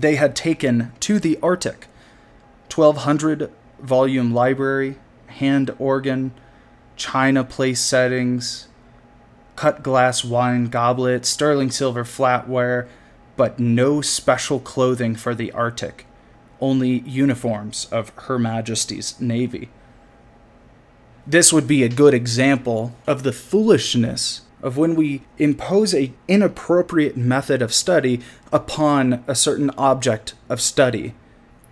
they 0.00 0.16
had 0.16 0.34
taken 0.34 0.92
to 1.00 1.18
the 1.18 1.38
Arctic 1.42 1.86
1,200 2.74 3.50
volume 3.80 4.34
library, 4.34 4.96
hand 5.26 5.74
organ, 5.78 6.32
china 6.96 7.44
place 7.44 7.80
settings, 7.80 8.68
cut 9.54 9.82
glass 9.82 10.24
wine 10.24 10.66
goblet, 10.66 11.24
sterling 11.24 11.70
silver 11.70 12.04
flatware, 12.04 12.88
but 13.36 13.60
no 13.60 14.00
special 14.00 14.58
clothing 14.58 15.14
for 15.14 15.34
the 15.34 15.52
Arctic, 15.52 16.06
only 16.60 17.00
uniforms 17.00 17.86
of 17.92 18.10
Her 18.16 18.38
Majesty's 18.38 19.20
Navy. 19.20 19.68
This 21.26 21.52
would 21.52 21.68
be 21.68 21.82
a 21.82 21.88
good 21.88 22.14
example 22.14 22.94
of 23.06 23.22
the 23.22 23.32
foolishness 23.32 24.42
of 24.64 24.78
when 24.78 24.96
we 24.96 25.20
impose 25.36 25.94
a 25.94 26.10
inappropriate 26.26 27.18
method 27.18 27.60
of 27.60 27.72
study 27.72 28.20
upon 28.50 29.22
a 29.28 29.34
certain 29.34 29.70
object 29.76 30.32
of 30.48 30.58
study. 30.60 31.14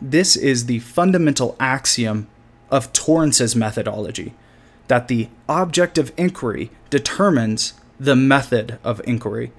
This 0.00 0.36
is 0.36 0.66
the 0.66 0.78
fundamental 0.80 1.56
axiom 1.58 2.28
of 2.70 2.92
Torrance's 2.92 3.56
methodology 3.56 4.34
that 4.88 5.08
the 5.08 5.28
object 5.48 5.96
of 5.96 6.12
inquiry 6.18 6.70
determines 6.90 7.72
the 7.98 8.14
method 8.14 8.78
of 8.84 9.00
inquiry. 9.06 9.52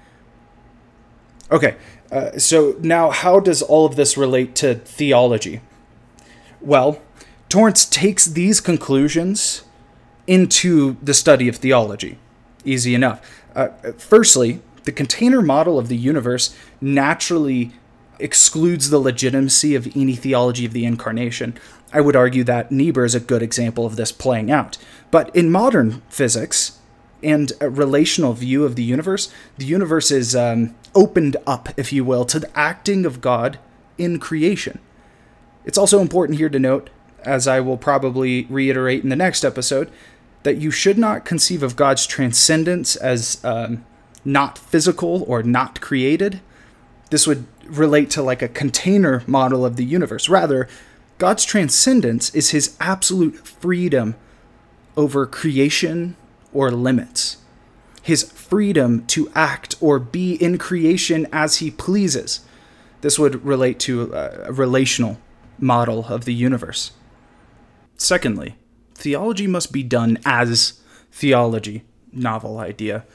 Okay, 1.52 1.76
uh, 2.12 2.38
so 2.38 2.76
now 2.82 3.10
how 3.10 3.40
does 3.40 3.64
all 3.64 3.88
of 3.88 3.96
this 3.96 4.16
relate 4.16 4.54
to 4.58 4.76
theology? 4.76 5.60
Well, 6.62 7.02
Torrance 7.50 7.86
takes 7.86 8.26
these 8.26 8.62
conclusions 8.62 9.64
into 10.28 10.98
the 11.02 11.16
study 11.16 11.48
of 11.48 11.56
theology 11.56 12.20
easy 12.66 12.96
enough. 12.96 13.42
Uh, 13.56 13.70
firstly, 13.98 14.62
the 14.84 14.92
container 14.92 15.42
model 15.42 15.80
of 15.80 15.88
the 15.88 15.98
universe 15.98 16.56
naturally 16.82 17.72
excludes 18.20 18.90
the 18.90 19.00
legitimacy 19.00 19.76
of 19.76 19.96
any 19.96 20.16
theology 20.16 20.66
of 20.66 20.74
the 20.74 20.86
incarnation. 20.86 21.58
I 21.92 22.02
would 22.02 22.16
argue 22.16 22.44
that 22.46 22.72
Niebuhr 22.72 23.06
is 23.06 23.16
a 23.16 23.20
good 23.20 23.42
example 23.42 23.86
of 23.86 23.96
this 23.96 24.12
playing 24.12 24.52
out. 24.52 24.78
But 25.12 25.34
in 25.36 25.52
modern 25.52 26.02
physics 26.10 26.80
and 27.22 27.52
a 27.62 27.70
relational 27.70 28.34
view 28.34 28.66
of 28.66 28.76
the 28.76 28.84
universe, 28.84 29.32
the 29.58 29.66
universe 29.66 30.12
is 30.12 30.36
um, 30.36 30.76
opened 30.96 31.38
up, 31.46 31.70
if 31.78 31.94
you 31.94 32.04
will, 32.04 32.26
to 32.26 32.40
the 32.40 32.60
acting 32.60 33.06
of 33.06 33.22
God 33.22 33.60
in 33.98 34.20
creation. 34.20 34.80
It's 35.66 35.78
also 35.78 36.00
important 36.00 36.40
here 36.40 36.50
to 36.50 36.60
note, 36.60 36.90
as 37.24 37.48
I 37.48 37.60
will 37.62 37.78
probably 37.78 38.46
reiterate 38.50 39.04
in 39.04 39.10
the 39.10 39.16
next 39.16 39.46
episode, 39.46 39.90
that 40.44 40.58
you 40.58 40.72
should 40.72 40.98
not 40.98 41.26
conceive 41.26 41.64
of 41.64 41.76
God's 41.76 42.06
transcendence 42.06 42.96
as 42.96 43.44
um, 43.44 43.86
not 44.24 44.58
physical 44.58 45.24
or 45.28 45.44
not 45.44 45.82
created. 45.82 46.42
This 47.10 47.28
would 47.28 47.46
relate 47.66 48.10
to 48.12 48.22
like 48.22 48.42
a 48.42 48.48
container 48.48 49.24
model 49.26 49.66
of 49.66 49.76
the 49.76 49.86
universe. 49.86 50.30
Rather, 50.30 50.68
God's 51.18 51.46
transcendence 51.46 52.34
is 52.36 52.50
his 52.50 52.76
absolute 52.80 53.48
freedom 53.48 54.16
over 54.98 55.26
creation 55.26 56.16
or 56.52 56.72
limits, 56.72 57.38
his 58.02 58.24
freedom 58.32 59.06
to 59.08 59.32
act 59.34 59.76
or 59.80 60.00
be 60.00 60.34
in 60.36 60.58
creation 60.58 61.28
as 61.32 61.58
he 61.58 61.72
pleases. 61.72 62.42
This 63.02 63.18
would 63.18 63.44
relate 63.46 63.80
to 63.82 64.14
a 64.14 64.52
relational 64.52 65.20
model 65.60 66.06
of 66.06 66.26
the 66.26 66.34
universe. 66.34 66.92
Secondly, 67.98 68.56
theology 68.96 69.48
must 69.48 69.72
be 69.72 69.84
done 69.84 70.18
as 70.26 70.80
theology. 71.12 71.84
Novel 72.12 72.60
idea. 72.60 73.06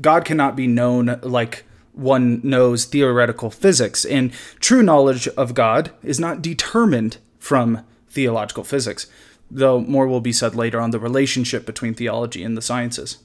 God 0.00 0.24
cannot 0.24 0.56
be 0.56 0.66
known 0.66 1.18
like 1.22 1.64
one 1.92 2.40
knows 2.42 2.84
theoretical 2.84 3.50
physics, 3.50 4.04
and 4.04 4.32
true 4.60 4.82
knowledge 4.82 5.28
of 5.28 5.54
God 5.54 5.90
is 6.02 6.20
not 6.20 6.42
determined 6.42 7.18
from 7.38 7.84
theological 8.08 8.64
physics, 8.64 9.06
though 9.50 9.80
more 9.80 10.06
will 10.06 10.20
be 10.20 10.32
said 10.32 10.54
later 10.54 10.80
on 10.80 10.90
the 10.90 10.98
relationship 10.98 11.66
between 11.66 11.94
theology 11.94 12.42
and 12.42 12.56
the 12.56 12.62
sciences. 12.62 13.18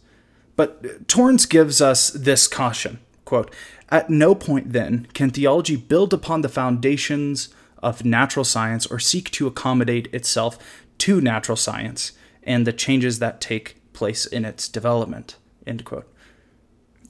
But 0.55 1.07
Torrance 1.07 1.45
gives 1.45 1.81
us 1.81 2.09
this 2.09 2.47
caution 2.47 2.99
quote, 3.25 3.51
At 3.89 4.09
no 4.09 4.33
point 4.33 4.71
then 4.71 5.07
can 5.13 5.31
theology 5.31 5.75
build 5.75 6.13
upon 6.13 6.41
the 6.41 6.49
foundations 6.49 7.49
of 7.83 8.05
natural 8.05 8.45
science 8.45 8.85
or 8.85 8.99
seek 8.99 9.29
to 9.31 9.47
accommodate 9.47 10.11
itself 10.13 10.57
to 10.99 11.21
natural 11.21 11.55
science 11.55 12.11
and 12.43 12.65
the 12.65 12.73
changes 12.73 13.19
that 13.19 13.41
take 13.41 13.75
place 13.93 14.25
in 14.25 14.45
its 14.45 14.67
development. 14.67 15.37
End 15.65 15.83
quote. 15.85 16.11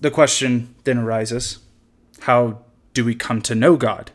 The 0.01 0.11
question 0.11 0.75
then 0.83 0.99
arises 0.99 1.59
how 2.21 2.59
do 2.93 3.03
we 3.03 3.15
come 3.15 3.41
to 3.43 3.55
know 3.55 3.75
God? 3.75 4.11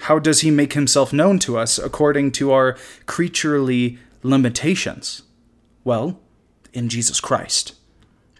How 0.00 0.18
does 0.18 0.40
he 0.40 0.50
make 0.50 0.72
himself 0.72 1.12
known 1.12 1.38
to 1.40 1.56
us 1.56 1.78
according 1.78 2.32
to 2.32 2.52
our 2.52 2.76
creaturely 3.06 3.98
limitations? 4.22 5.22
Well, 5.84 6.20
in 6.72 6.88
Jesus 6.88 7.20
Christ. 7.20 7.74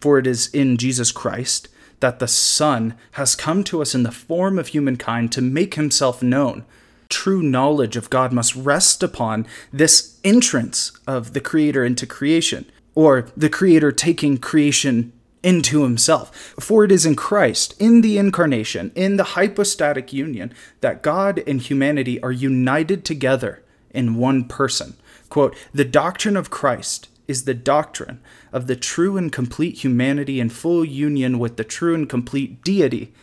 For 0.00 0.18
it 0.18 0.26
is 0.26 0.48
in 0.48 0.76
Jesus 0.76 1.12
Christ 1.12 1.68
that 2.00 2.18
the 2.18 2.28
Son 2.28 2.94
has 3.12 3.34
come 3.34 3.64
to 3.64 3.80
us 3.80 3.94
in 3.94 4.02
the 4.02 4.12
form 4.12 4.58
of 4.58 4.68
humankind 4.68 5.32
to 5.32 5.40
make 5.40 5.74
himself 5.74 6.22
known. 6.22 6.66
True 7.14 7.42
knowledge 7.42 7.94
of 7.96 8.10
God 8.10 8.32
must 8.32 8.56
rest 8.56 9.00
upon 9.00 9.46
this 9.72 10.18
entrance 10.24 10.90
of 11.06 11.32
the 11.32 11.40
Creator 11.40 11.84
into 11.84 12.08
creation, 12.08 12.68
or 12.96 13.28
the 13.36 13.48
Creator 13.48 13.92
taking 13.92 14.36
creation 14.36 15.12
into 15.40 15.84
himself. 15.84 16.34
For 16.58 16.82
it 16.82 16.90
is 16.90 17.06
in 17.06 17.14
Christ, 17.14 17.80
in 17.80 18.00
the 18.00 18.18
incarnation, 18.18 18.90
in 18.96 19.16
the 19.16 19.36
hypostatic 19.38 20.12
union, 20.12 20.52
that 20.80 21.04
God 21.04 21.40
and 21.46 21.62
humanity 21.62 22.20
are 22.20 22.32
united 22.32 23.04
together 23.04 23.62
in 23.90 24.16
one 24.16 24.48
person. 24.48 24.96
Quote, 25.28 25.56
the 25.72 25.84
doctrine 25.84 26.36
of 26.36 26.50
Christ 26.50 27.08
is 27.28 27.44
the 27.44 27.54
doctrine 27.54 28.20
of 28.52 28.66
the 28.66 28.76
true 28.76 29.16
and 29.16 29.30
complete 29.30 29.84
humanity 29.84 30.40
in 30.40 30.50
full 30.50 30.84
union 30.84 31.38
with 31.38 31.58
the 31.58 31.64
true 31.64 31.94
and 31.94 32.08
complete 32.08 32.64
deity. 32.64 33.14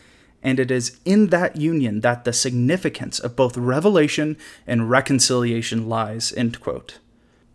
And 0.42 0.58
it 0.58 0.70
is 0.70 0.98
in 1.04 1.28
that 1.28 1.56
union 1.56 2.00
that 2.00 2.24
the 2.24 2.32
significance 2.32 3.18
of 3.18 3.36
both 3.36 3.56
revelation 3.56 4.36
and 4.66 4.90
reconciliation 4.90 5.88
lies. 5.88 6.32
End 6.32 6.60
quote. 6.60 6.98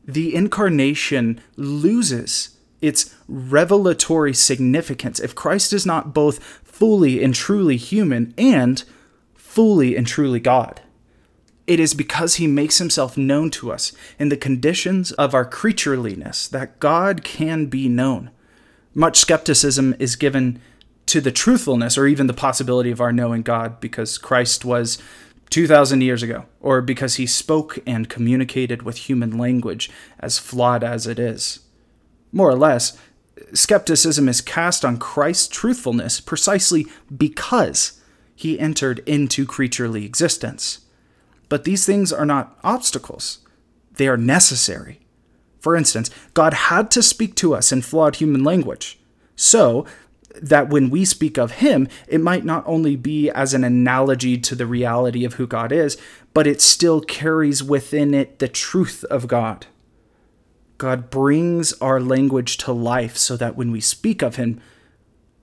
The 0.06 0.34
incarnation 0.34 1.42
loses 1.58 2.58
its 2.82 3.14
revelatory 3.28 4.34
significance 4.34 5.20
if 5.20 5.36
Christ 5.36 5.74
is 5.74 5.86
not 5.86 6.14
both 6.14 6.42
fully 6.64 7.24
and 7.24 7.34
truly 7.34 7.76
human 7.76 8.34
and 8.38 8.84
fully 9.36 9.98
and 9.98 10.08
truly 10.08 10.40
God. 10.40 10.82
It 11.66 11.82
is 11.82 11.94
because 11.94 12.36
he 12.36 12.48
makes 12.48 12.78
himself 12.78 13.18
known 13.18 13.50
to 13.52 13.72
us 13.72 13.92
in 14.18 14.30
the 14.30 14.38
conditions 14.38 15.12
of 15.14 15.34
our 15.34 15.50
creatureliness 15.50 16.50
that 16.52 16.80
God 16.80 17.26
can 17.26 17.66
be 17.66 17.90
known. 17.90 18.30
Much 18.94 19.18
skepticism 19.18 19.94
is 20.00 20.16
given 20.16 20.62
to 21.08 21.22
the 21.22 21.32
truthfulness 21.32 21.98
or 21.98 22.08
even 22.08 22.28
the 22.28 22.34
possibility 22.34 22.92
of 22.92 23.02
our 23.02 23.12
knowing 23.12 23.42
God 23.42 23.80
because 23.80 24.18
Christ 24.18 24.64
was 24.64 24.98
2,000 25.50 26.02
years 26.02 26.24
ago, 26.24 26.46
or 26.60 26.82
because 26.82 27.16
he 27.16 27.26
spoke 27.26 27.80
and 27.88 28.10
communicated 28.10 28.84
with 28.84 28.98
human 28.98 29.38
language, 29.38 29.90
as 30.20 30.38
flawed 30.38 30.84
as 30.84 31.08
it 31.08 31.20
is. 31.20 31.62
More 32.32 32.50
or 32.50 32.56
less, 32.56 32.98
skepticism 33.54 34.28
is 34.28 34.42
cast 34.42 34.84
on 34.84 34.98
Christ's 34.98 35.48
truthfulness 35.48 36.20
precisely 36.20 36.86
because 37.16 38.02
he 38.36 38.60
entered 38.60 39.00
into 39.08 39.46
creaturely 39.46 40.06
existence. 40.06 40.82
But 41.50 41.64
these 41.64 41.86
things 41.86 42.12
are 42.12 42.26
not 42.26 42.58
obstacles, 42.64 43.40
they 43.94 44.08
are 44.08 44.18
necessary. 44.18 45.00
For 45.60 45.76
instance, 45.76 46.10
God 46.34 46.54
had 46.54 46.92
to 46.92 47.02
speak 47.02 47.36
to 47.36 47.56
us 47.56 47.72
in 47.72 47.82
flawed 47.82 48.18
human 48.18 48.44
language, 48.44 49.00
so 49.36 49.86
that 50.42 50.70
when 50.70 50.90
we 50.90 51.06
speak 51.06 51.38
of 51.38 51.52
Him, 51.54 51.88
it 52.08 52.22
might 52.22 52.46
not 52.46 52.64
only 52.66 52.96
be 52.96 53.30
as 53.30 53.54
an 53.54 53.64
analogy 53.64 54.38
to 54.38 54.56
the 54.56 54.66
reality 54.66 55.24
of 55.26 55.36
who 55.36 55.48
God 55.48 55.72
is, 55.72 55.98
but 56.34 56.48
it 56.48 56.62
still 56.62 57.02
carries 57.02 57.64
within 57.64 58.14
it 58.14 58.40
the 58.40 58.48
truth 58.48 59.04
of 59.06 59.28
God. 59.28 59.68
God 60.78 61.10
brings 61.10 61.74
our 61.82 62.00
language 62.00 62.58
to 62.58 62.72
life 62.72 63.18
so 63.18 63.36
that 63.38 63.56
when 63.56 63.72
we 63.72 63.82
speak 63.82 64.22
of 64.22 64.36
Him, 64.36 64.62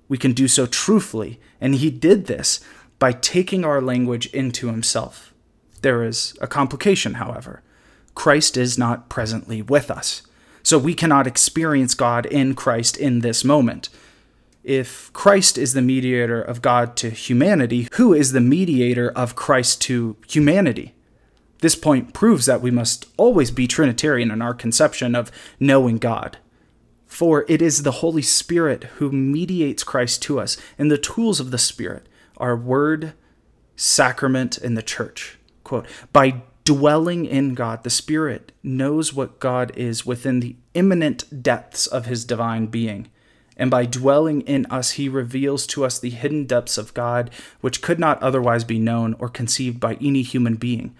we 0.08 0.18
can 0.18 0.32
do 0.32 0.46
so 0.46 0.66
truthfully. 0.66 1.40
And 1.60 1.74
He 1.74 1.90
did 1.90 2.26
this 2.26 2.60
by 2.98 3.12
taking 3.12 3.64
our 3.64 3.80
language 3.80 4.26
into 4.26 4.68
Himself. 4.68 5.34
There 5.82 6.04
is 6.04 6.36
a 6.40 6.46
complication, 6.46 7.14
however. 7.14 7.62
Christ 8.14 8.56
is 8.56 8.78
not 8.78 9.08
presently 9.08 9.60
with 9.60 9.90
us. 9.90 10.22
So 10.62 10.78
we 10.78 10.94
cannot 10.94 11.26
experience 11.26 11.94
God 11.94 12.24
in 12.26 12.54
Christ 12.54 12.96
in 12.96 13.20
this 13.20 13.44
moment. 13.44 13.88
If 14.64 15.12
Christ 15.12 15.58
is 15.58 15.74
the 15.74 15.82
mediator 15.82 16.40
of 16.40 16.62
God 16.62 16.96
to 16.96 17.10
humanity, 17.10 17.86
who 17.92 18.14
is 18.14 18.32
the 18.32 18.40
mediator 18.40 19.10
of 19.10 19.36
Christ 19.36 19.82
to 19.82 20.16
humanity? 20.26 20.94
This 21.60 21.76
point 21.76 22.14
proves 22.14 22.46
that 22.46 22.62
we 22.62 22.70
must 22.70 23.06
always 23.18 23.50
be 23.50 23.66
Trinitarian 23.66 24.30
in 24.30 24.40
our 24.40 24.54
conception 24.54 25.14
of 25.14 25.30
knowing 25.60 25.98
God. 25.98 26.38
For 27.06 27.44
it 27.46 27.60
is 27.60 27.82
the 27.82 27.92
Holy 27.92 28.22
Spirit 28.22 28.84
who 28.96 29.12
mediates 29.12 29.84
Christ 29.84 30.22
to 30.22 30.40
us, 30.40 30.56
and 30.78 30.90
the 30.90 30.98
tools 30.98 31.40
of 31.40 31.50
the 31.50 31.58
Spirit 31.58 32.08
are 32.38 32.56
Word, 32.56 33.12
Sacrament, 33.76 34.56
and 34.56 34.78
the 34.78 34.82
Church. 34.82 35.38
Quote, 35.62 35.86
by 36.12 36.42
dwelling 36.64 37.26
in 37.26 37.54
God, 37.54 37.84
the 37.84 37.90
Spirit 37.90 38.52
knows 38.62 39.12
what 39.12 39.40
God 39.40 39.76
is 39.76 40.06
within 40.06 40.40
the 40.40 40.56
immanent 40.72 41.42
depths 41.42 41.86
of 41.86 42.06
his 42.06 42.24
divine 42.24 42.66
being. 42.66 43.10
And 43.56 43.70
by 43.70 43.86
dwelling 43.86 44.40
in 44.42 44.66
us, 44.66 44.92
he 44.92 45.08
reveals 45.08 45.66
to 45.68 45.84
us 45.84 45.98
the 45.98 46.10
hidden 46.10 46.44
depths 46.44 46.76
of 46.76 46.94
God, 46.94 47.30
which 47.60 47.82
could 47.82 47.98
not 47.98 48.22
otherwise 48.22 48.64
be 48.64 48.78
known 48.78 49.14
or 49.18 49.28
conceived 49.28 49.78
by 49.78 49.94
any 50.00 50.22
human 50.22 50.56
being. 50.56 50.94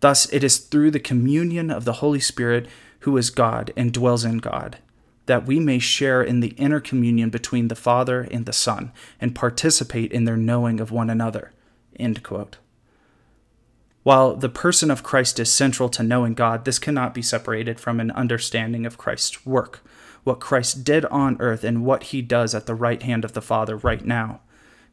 Thus, 0.00 0.30
it 0.32 0.44
is 0.44 0.58
through 0.58 0.90
the 0.90 1.00
communion 1.00 1.70
of 1.70 1.84
the 1.84 1.94
Holy 1.94 2.20
Spirit, 2.20 2.68
who 3.00 3.16
is 3.16 3.30
God 3.30 3.72
and 3.76 3.92
dwells 3.92 4.24
in 4.24 4.38
God, 4.38 4.78
that 5.26 5.46
we 5.46 5.58
may 5.58 5.78
share 5.78 6.22
in 6.22 6.40
the 6.40 6.54
inner 6.58 6.80
communion 6.80 7.30
between 7.30 7.68
the 7.68 7.74
Father 7.74 8.28
and 8.30 8.44
the 8.44 8.52
Son, 8.52 8.92
and 9.20 9.34
participate 9.34 10.12
in 10.12 10.24
their 10.24 10.36
knowing 10.36 10.80
of 10.80 10.90
one 10.90 11.10
another. 11.10 11.52
While 14.02 14.36
the 14.36 14.48
person 14.48 14.90
of 14.90 15.02
Christ 15.02 15.40
is 15.40 15.52
central 15.52 15.88
to 15.90 16.02
knowing 16.02 16.34
God, 16.34 16.64
this 16.64 16.78
cannot 16.78 17.12
be 17.12 17.22
separated 17.22 17.80
from 17.80 17.98
an 17.98 18.10
understanding 18.12 18.86
of 18.86 18.98
Christ's 18.98 19.44
work, 19.44 19.84
what 20.28 20.38
Christ 20.38 20.84
did 20.84 21.04
on 21.06 21.36
earth 21.40 21.64
and 21.64 21.84
what 21.84 22.04
he 22.04 22.22
does 22.22 22.54
at 22.54 22.66
the 22.66 22.74
right 22.74 23.02
hand 23.02 23.24
of 23.24 23.32
the 23.32 23.42
Father 23.42 23.76
right 23.76 24.04
now. 24.04 24.40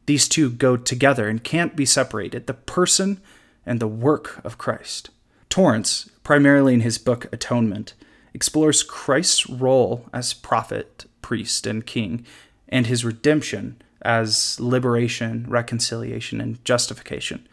These 0.06 0.28
two 0.28 0.50
go 0.50 0.76
together 0.76 1.28
and 1.28 1.44
can't 1.44 1.76
be 1.76 1.84
separated 1.84 2.46
the 2.46 2.54
person 2.54 3.20
and 3.64 3.78
the 3.78 3.86
work 3.86 4.40
of 4.44 4.58
Christ. 4.58 5.10
Torrance, 5.48 6.10
primarily 6.24 6.74
in 6.74 6.80
his 6.80 6.98
book 6.98 7.26
Atonement, 7.32 7.94
explores 8.32 8.82
Christ's 8.82 9.48
role 9.48 10.06
as 10.12 10.34
prophet, 10.34 11.04
priest, 11.22 11.66
and 11.66 11.86
king, 11.86 12.24
and 12.68 12.86
his 12.86 13.04
redemption 13.04 13.80
as 14.02 14.58
liberation, 14.58 15.46
reconciliation, 15.48 16.40
and 16.40 16.64
justification. 16.64 17.46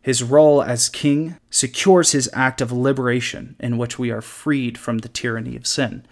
His 0.00 0.22
role 0.22 0.62
as 0.62 0.88
king 0.88 1.36
secures 1.50 2.12
his 2.12 2.30
act 2.32 2.60
of 2.60 2.70
liberation 2.70 3.56
in 3.58 3.76
which 3.76 3.98
we 3.98 4.10
are 4.10 4.22
freed 4.22 4.78
from 4.78 4.98
the 4.98 5.08
tyranny 5.08 5.56
of 5.56 5.66
sin. 5.66 6.06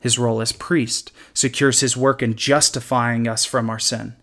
His 0.00 0.18
role 0.18 0.40
as 0.40 0.52
priest 0.52 1.12
secures 1.34 1.80
his 1.80 1.96
work 1.96 2.22
in 2.22 2.34
justifying 2.34 3.28
us 3.28 3.44
from 3.44 3.70
our 3.70 3.78
sin. 3.78 4.16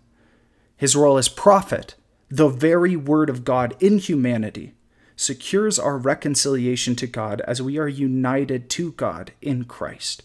His 0.76 0.94
role 0.94 1.16
as 1.16 1.28
prophet, 1.28 1.94
the 2.28 2.48
very 2.48 2.96
word 2.96 3.30
of 3.30 3.44
God 3.44 3.74
in 3.80 3.98
humanity, 3.98 4.74
secures 5.16 5.78
our 5.78 5.96
reconciliation 5.96 6.94
to 6.96 7.06
God 7.06 7.40
as 7.42 7.62
we 7.62 7.78
are 7.78 7.88
united 7.88 8.68
to 8.70 8.92
God 8.92 9.32
in 9.40 9.64
Christ. 9.64 10.22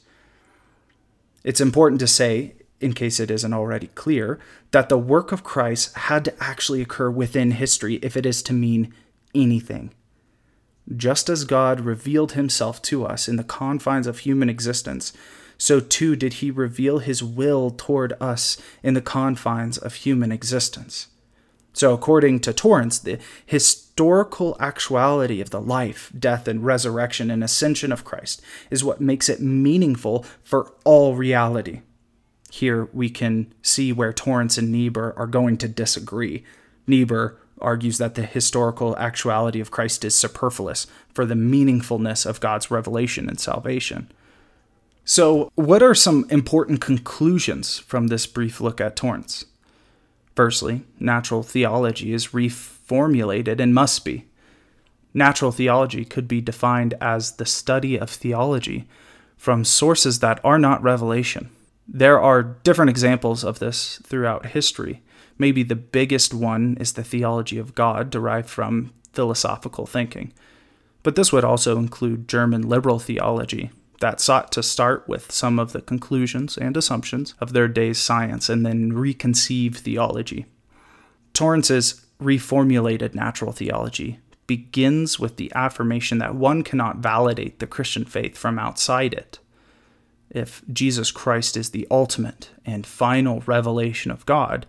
It's 1.44 1.62
important 1.62 2.00
to 2.02 2.08
say 2.08 2.56
in 2.84 2.94
case 2.94 3.20
it 3.20 3.32
isn't 3.32 3.54
already 3.54 3.88
clear, 3.88 4.38
that 4.72 4.90
the 4.90 4.98
work 4.98 5.32
of 5.32 5.44
Christ 5.44 5.96
had 5.96 6.26
to 6.26 6.44
actually 6.44 6.82
occur 6.82 7.10
within 7.10 7.52
history 7.52 7.96
if 7.96 8.18
it 8.18 8.26
is 8.26 8.44
to 8.44 8.54
mean 8.54 8.94
anything. 9.34 9.92
Just 10.96 11.30
as 11.30 11.46
God 11.46 11.80
revealed 11.80 12.34
himself 12.34 12.82
to 12.84 13.06
us 13.06 13.30
in 13.30 13.38
the 13.38 13.44
confines 13.44 14.06
of 14.06 14.20
human 14.20 14.50
existence, 14.50 15.14
so 15.58 15.80
too 15.80 16.16
did 16.16 16.34
he 16.34 16.52
reveal 16.52 17.00
his 17.00 17.24
will 17.24 17.72
toward 17.72 18.14
us 18.20 18.58
in 18.82 18.94
the 18.94 19.02
confines 19.02 19.78
of 19.78 19.96
human 19.96 20.32
existence. 20.32 21.08
So, 21.76 21.94
according 21.94 22.42
to 22.42 22.54
Torrance, 22.54 23.00
the 23.00 23.18
historical 23.46 24.56
actuality 24.60 25.42
of 25.42 25.50
the 25.50 25.62
life, 25.62 26.12
death, 26.18 26.48
and 26.48 26.64
resurrection 26.64 27.32
and 27.32 27.44
ascension 27.44 27.92
of 27.92 28.06
Christ 28.06 28.42
is 28.70 28.84
what 28.84 29.02
makes 29.02 29.28
it 29.28 29.42
meaningful 29.42 30.26
for 30.44 30.74
all 30.84 31.16
reality 31.16 31.82
here 32.54 32.88
we 32.94 33.10
can 33.10 33.52
see 33.64 33.92
where 33.92 34.14
Torrance 34.14 34.60
and 34.60 34.72
Niebuhr 34.72 35.16
are 35.18 35.26
going 35.26 35.58
to 35.58 35.68
disagree. 35.68 36.44
Niebuhr 36.86 37.36
argues 37.60 37.98
that 37.98 38.14
the 38.14 38.28
historical 38.28 38.96
actuality 38.98 39.60
of 39.60 39.72
Christ 39.72 40.06
is 40.06 40.14
superfluous 40.14 40.86
for 41.12 41.26
the 41.26 41.34
meaningfulness 41.34 42.28
of 42.28 42.40
God's 42.40 42.70
revelation 42.70 43.28
and 43.28 43.40
salvation. 43.40 44.12
So, 45.06 45.52
what 45.56 45.84
are 45.84 45.94
some 45.94 46.26
important 46.30 46.80
conclusions 46.80 47.78
from 47.78 48.08
this 48.08 48.26
brief 48.26 48.62
look 48.62 48.80
at 48.80 48.96
Torrance? 48.96 49.46
Firstly, 50.34 50.84
natural 50.98 51.44
theology 51.44 52.14
is 52.14 52.28
reformulated 52.28 53.60
and 53.60 53.74
must 53.74 54.06
be. 54.06 54.26
Natural 55.14 55.52
theology 55.52 56.06
could 56.06 56.28
be 56.28 56.40
defined 56.40 56.94
as 57.02 57.34
the 57.34 57.46
study 57.46 58.00
of 58.00 58.10
theology 58.10 58.88
from 59.36 59.66
sources 59.66 60.20
that 60.20 60.40
are 60.44 60.58
not 60.58 60.82
revelation. 60.82 61.50
There 61.86 62.20
are 62.20 62.42
different 62.42 62.90
examples 62.90 63.44
of 63.44 63.60
this 63.60 64.00
throughout 64.04 64.48
history. 64.48 65.02
Maybe 65.38 65.64
the 65.64 65.76
biggest 65.76 66.34
one 66.34 66.78
is 66.80 66.94
the 66.94 67.04
theology 67.04 67.58
of 67.58 67.76
God, 67.76 68.10
derived 68.10 68.50
from 68.50 68.94
philosophical 69.12 69.86
thinking. 69.86 70.32
But 71.04 71.16
this 71.16 71.34
would 71.34 71.44
also 71.44 71.78
include 71.78 72.30
German 72.30 72.62
liberal 72.62 73.00
theology 73.00 73.70
that 74.00 74.20
sought 74.20 74.52
to 74.52 74.64
start 74.64 75.08
with 75.08 75.32
some 75.32 75.60
of 75.60 75.72
the 75.72 75.82
conclusions 75.82 76.58
and 76.58 76.76
assumptions 76.76 77.36
of 77.40 77.54
their 77.54 77.68
day's 77.68 78.00
science 78.00 78.50
and 78.50 78.66
then 78.66 78.92
reconceive 78.92 79.78
theology. 79.78 80.46
Torrance's 81.34 82.06
reformulated 82.22 83.16
natural 83.16 83.52
theology 83.52 84.20
begins 84.48 85.20
with 85.20 85.38
the 85.38 85.52
affirmation 85.56 86.18
that 86.18 86.36
one 86.36 86.64
cannot 86.64 86.98
validate 86.98 87.60
the 87.60 87.68
Christian 87.68 88.06
faith 88.06 88.38
from 88.38 88.60
outside 88.60 89.14
it. 89.14 89.40
If 90.30 90.64
Jesus 90.72 91.12
Christ 91.12 91.56
is 91.56 91.70
the 91.70 91.88
ultimate 91.90 92.50
and 92.66 92.86
final 92.86 93.42
revelation 93.46 94.12
of 94.12 94.26
God, 94.26 94.66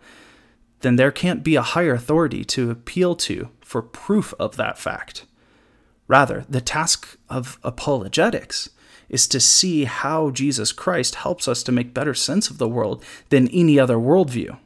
then 0.81 0.97
there 0.97 1.11
can't 1.11 1.43
be 1.43 1.57
a 1.57 1.63
higher 1.63 1.95
authority 1.95 2.45
to 2.45 2.71
appeal 2.71 3.17
to 3.17 3.49
for 3.61 3.81
proof 3.83 4.35
of 4.39 4.57
that 4.57 4.79
fact. 4.79 5.25
Rather, 6.07 6.45
the 6.49 6.61
task 6.61 7.17
of 7.31 7.59
apologetics 7.63 8.69
is 9.15 9.29
to 9.29 9.39
see 9.39 9.85
how 9.85 10.29
Jesus 10.31 10.73
Christ 10.73 11.15
helps 11.15 11.47
us 11.47 11.63
to 11.63 11.71
make 11.71 11.95
better 11.95 12.15
sense 12.15 12.51
of 12.51 12.59
the 12.59 12.69
world 12.69 13.01
than 13.29 13.47
any 13.51 13.79
other 13.79 13.95
worldview. 13.95 14.59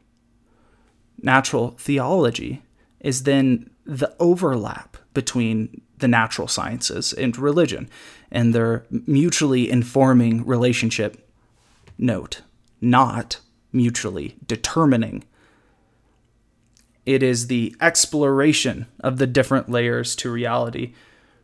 Natural 1.21 1.75
theology 1.77 2.63
is 2.99 3.23
then 3.23 3.69
the 3.85 4.11
overlap 4.19 4.97
between 5.13 5.81
the 5.99 6.07
natural 6.07 6.47
sciences 6.47 7.13
and 7.13 7.37
religion 7.37 7.87
and 8.31 8.55
their 8.55 8.87
mutually 8.89 9.69
informing 9.69 10.43
relationship. 10.43 11.29
Note, 11.99 12.41
not 12.81 13.41
mutually 13.71 14.35
determining. 14.47 15.25
It 17.05 17.21
is 17.21 17.47
the 17.47 17.75
exploration 17.79 18.87
of 18.99 19.19
the 19.19 19.27
different 19.27 19.69
layers 19.69 20.15
to 20.15 20.31
reality 20.31 20.95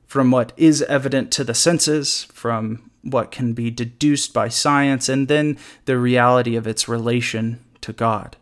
from 0.08 0.32
what 0.32 0.54
is 0.58 0.82
evident 0.84 1.32
to 1.34 1.44
the 1.44 1.54
senses, 1.54 2.24
from 2.26 2.90
what 3.06 3.32
can 3.32 3.54
be 3.54 3.70
deduced 3.72 4.34
by 4.34 4.50
science, 4.50 5.08
and 5.08 5.28
then 5.28 5.58
the 5.86 5.98
reality 5.98 6.56
of 6.56 6.68
its 6.68 6.88
relation 6.88 7.64
to 7.82 7.94
God. 7.94 8.36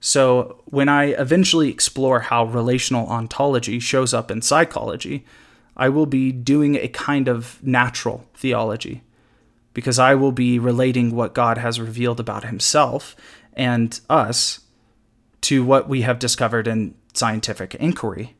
So, 0.00 0.62
when 0.66 0.88
I 0.88 1.06
eventually 1.06 1.68
explore 1.68 2.20
how 2.20 2.44
relational 2.44 3.08
ontology 3.08 3.80
shows 3.80 4.14
up 4.14 4.30
in 4.30 4.42
psychology, 4.42 5.24
I 5.76 5.88
will 5.88 6.06
be 6.06 6.30
doing 6.32 6.76
a 6.76 6.88
kind 6.88 7.28
of 7.28 7.62
natural 7.62 8.26
theology 8.34 9.02
because 9.74 9.98
I 9.98 10.14
will 10.14 10.32
be 10.32 10.58
relating 10.58 11.14
what 11.14 11.34
God 11.34 11.58
has 11.58 11.80
revealed 11.80 12.20
about 12.20 12.44
himself 12.44 13.14
and 13.54 13.98
us 14.08 14.60
to 15.42 15.64
what 15.64 15.88
we 15.88 16.02
have 16.02 16.18
discovered 16.18 16.66
in 16.66 16.94
scientific 17.12 17.74
inquiry. 17.76 18.34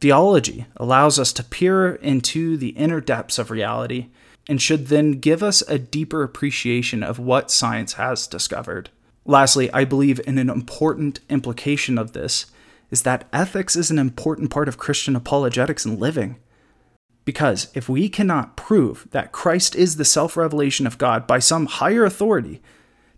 Theology 0.00 0.66
allows 0.76 1.18
us 1.18 1.32
to 1.34 1.44
peer 1.44 1.94
into 1.96 2.56
the 2.56 2.70
inner 2.70 3.00
depths 3.00 3.38
of 3.38 3.50
reality 3.50 4.08
and 4.48 4.60
should 4.60 4.88
then 4.88 5.12
give 5.12 5.42
us 5.42 5.62
a 5.62 5.78
deeper 5.78 6.22
appreciation 6.22 7.02
of 7.02 7.18
what 7.18 7.50
science 7.50 7.94
has 7.94 8.26
discovered. 8.26 8.90
Lastly, 9.24 9.72
I 9.72 9.84
believe 9.84 10.20
in 10.26 10.38
an 10.38 10.50
important 10.50 11.20
implication 11.30 11.96
of 11.96 12.12
this 12.12 12.46
is 12.90 13.02
that 13.02 13.26
ethics 13.32 13.74
is 13.74 13.90
an 13.90 13.98
important 13.98 14.50
part 14.50 14.68
of 14.68 14.78
Christian 14.78 15.16
apologetics 15.16 15.84
and 15.84 15.98
living. 15.98 16.36
Because 17.24 17.68
if 17.74 17.88
we 17.88 18.08
cannot 18.08 18.56
prove 18.56 19.08
that 19.12 19.32
Christ 19.32 19.74
is 19.74 19.96
the 19.96 20.04
self 20.04 20.36
revelation 20.36 20.86
of 20.86 20.98
God 20.98 21.26
by 21.26 21.38
some 21.38 21.66
higher 21.66 22.04
authority, 22.04 22.60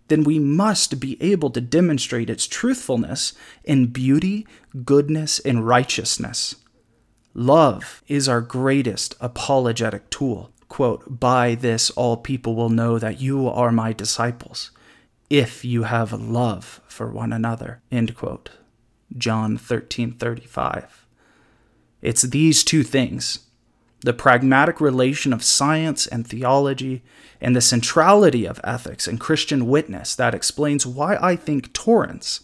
then 0.07 0.23
we 0.23 0.39
must 0.39 1.01
be 1.01 1.21
able 1.21 1.49
to 1.49 1.59
demonstrate 1.59 2.29
its 2.29 2.47
truthfulness 2.47 3.33
in 3.65 3.87
beauty, 3.87 4.47
goodness, 4.85 5.39
and 5.39 5.67
righteousness. 5.67 6.55
Love 7.33 8.01
is 8.07 8.29
our 8.29 8.41
greatest 8.41 9.15
apologetic 9.19 10.09
tool. 10.09 10.51
Quote, 10.69 11.19
By 11.19 11.55
this 11.55 11.89
all 11.91 12.17
people 12.17 12.55
will 12.55 12.69
know 12.69 12.99
that 12.99 13.21
you 13.21 13.47
are 13.47 13.71
my 13.71 13.93
disciples 13.93 14.71
if 15.29 15.65
you 15.65 15.83
have 15.83 16.13
love 16.13 16.81
for 16.87 17.11
one 17.11 17.33
another. 17.33 17.81
End 17.91 18.15
quote. 18.15 18.51
John 19.17 19.57
13:35. 19.57 21.05
It's 22.01 22.21
these 22.23 22.63
two 22.63 22.83
things, 22.83 23.39
the 24.01 24.13
pragmatic 24.13 24.79
relation 24.79 25.33
of 25.33 25.43
science 25.43 26.05
and 26.05 26.27
theology 26.27 27.03
and 27.41 27.55
the 27.55 27.61
centrality 27.61 28.45
of 28.45 28.61
ethics 28.63 29.07
and 29.07 29.19
Christian 29.19 29.67
witness 29.67 30.15
that 30.15 30.35
explains 30.35 30.85
why 30.85 31.17
I 31.21 31.35
think 31.35 31.73
Torrance 31.73 32.41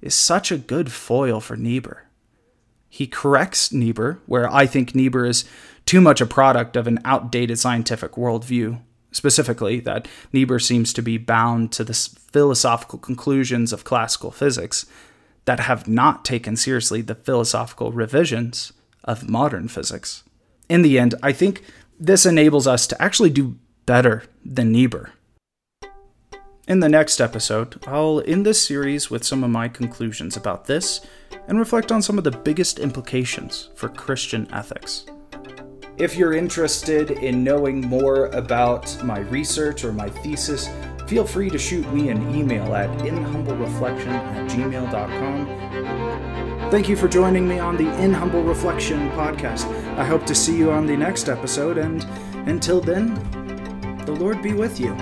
is 0.00 0.14
such 0.14 0.50
a 0.50 0.58
good 0.58 0.90
foil 0.92 1.40
for 1.40 1.56
Niebuhr. 1.56 2.04
He 2.88 3.06
corrects 3.06 3.72
Niebuhr, 3.72 4.20
where 4.26 4.52
I 4.52 4.66
think 4.66 4.94
Niebuhr 4.94 5.24
is 5.24 5.44
too 5.86 6.00
much 6.00 6.20
a 6.20 6.26
product 6.26 6.76
of 6.76 6.86
an 6.86 6.98
outdated 7.04 7.58
scientific 7.58 8.12
worldview 8.12 8.80
specifically 9.14 9.80
that 9.80 10.08
Niebuhr 10.32 10.58
seems 10.58 10.92
to 10.92 11.02
be 11.02 11.18
bound 11.18 11.72
to 11.72 11.84
the 11.84 11.94
philosophical 12.32 12.98
conclusions 12.98 13.72
of 13.72 13.84
classical 13.84 14.30
physics 14.30 14.86
that 15.44 15.60
have 15.60 15.86
not 15.86 16.24
taken 16.24 16.56
seriously 16.56 17.00
the 17.00 17.14
philosophical 17.14 17.92
revisions 17.92 18.72
of 19.04 19.28
modern 19.28 19.68
physics. 19.68 20.24
In 20.68 20.82
the 20.82 20.98
end, 20.98 21.14
I 21.22 21.32
think 21.32 21.62
this 22.00 22.26
enables 22.26 22.66
us 22.66 22.86
to 22.88 23.00
actually 23.00 23.30
do 23.30 23.56
better 23.86 24.24
than 24.44 24.72
Niebuhr. 24.72 25.10
In 26.66 26.80
the 26.80 26.88
next 26.88 27.20
episode, 27.20 27.84
I'll 27.86 28.22
end 28.26 28.46
this 28.46 28.64
series 28.64 29.10
with 29.10 29.22
some 29.22 29.44
of 29.44 29.50
my 29.50 29.68
conclusions 29.68 30.34
about 30.34 30.64
this 30.64 31.02
and 31.46 31.58
reflect 31.58 31.92
on 31.92 32.00
some 32.00 32.16
of 32.16 32.24
the 32.24 32.30
biggest 32.30 32.78
implications 32.78 33.68
for 33.74 33.90
Christian 33.90 34.48
ethics. 34.50 35.04
If 35.96 36.16
you're 36.16 36.32
interested 36.34 37.12
in 37.12 37.44
knowing 37.44 37.80
more 37.82 38.26
about 38.26 39.00
my 39.04 39.20
research 39.20 39.84
or 39.84 39.92
my 39.92 40.10
thesis, 40.10 40.68
feel 41.06 41.24
free 41.24 41.48
to 41.50 41.58
shoot 41.58 41.88
me 41.92 42.08
an 42.08 42.34
email 42.34 42.74
at 42.74 42.90
inhumblereflection 42.98 44.08
at 44.08 44.50
gmail.com. 44.50 45.46
Thank 46.72 46.88
you 46.88 46.96
for 46.96 47.06
joining 47.06 47.46
me 47.46 47.60
on 47.60 47.76
the 47.76 47.88
In 48.02 48.12
Humble 48.12 48.42
Reflection 48.42 49.08
podcast. 49.10 49.66
I 49.96 50.04
hope 50.04 50.26
to 50.26 50.34
see 50.34 50.58
you 50.58 50.72
on 50.72 50.86
the 50.86 50.96
next 50.96 51.28
episode, 51.28 51.78
and 51.78 52.04
until 52.48 52.80
then, 52.80 53.14
the 54.04 54.12
Lord 54.12 54.42
be 54.42 54.52
with 54.52 54.80
you. 54.80 54.94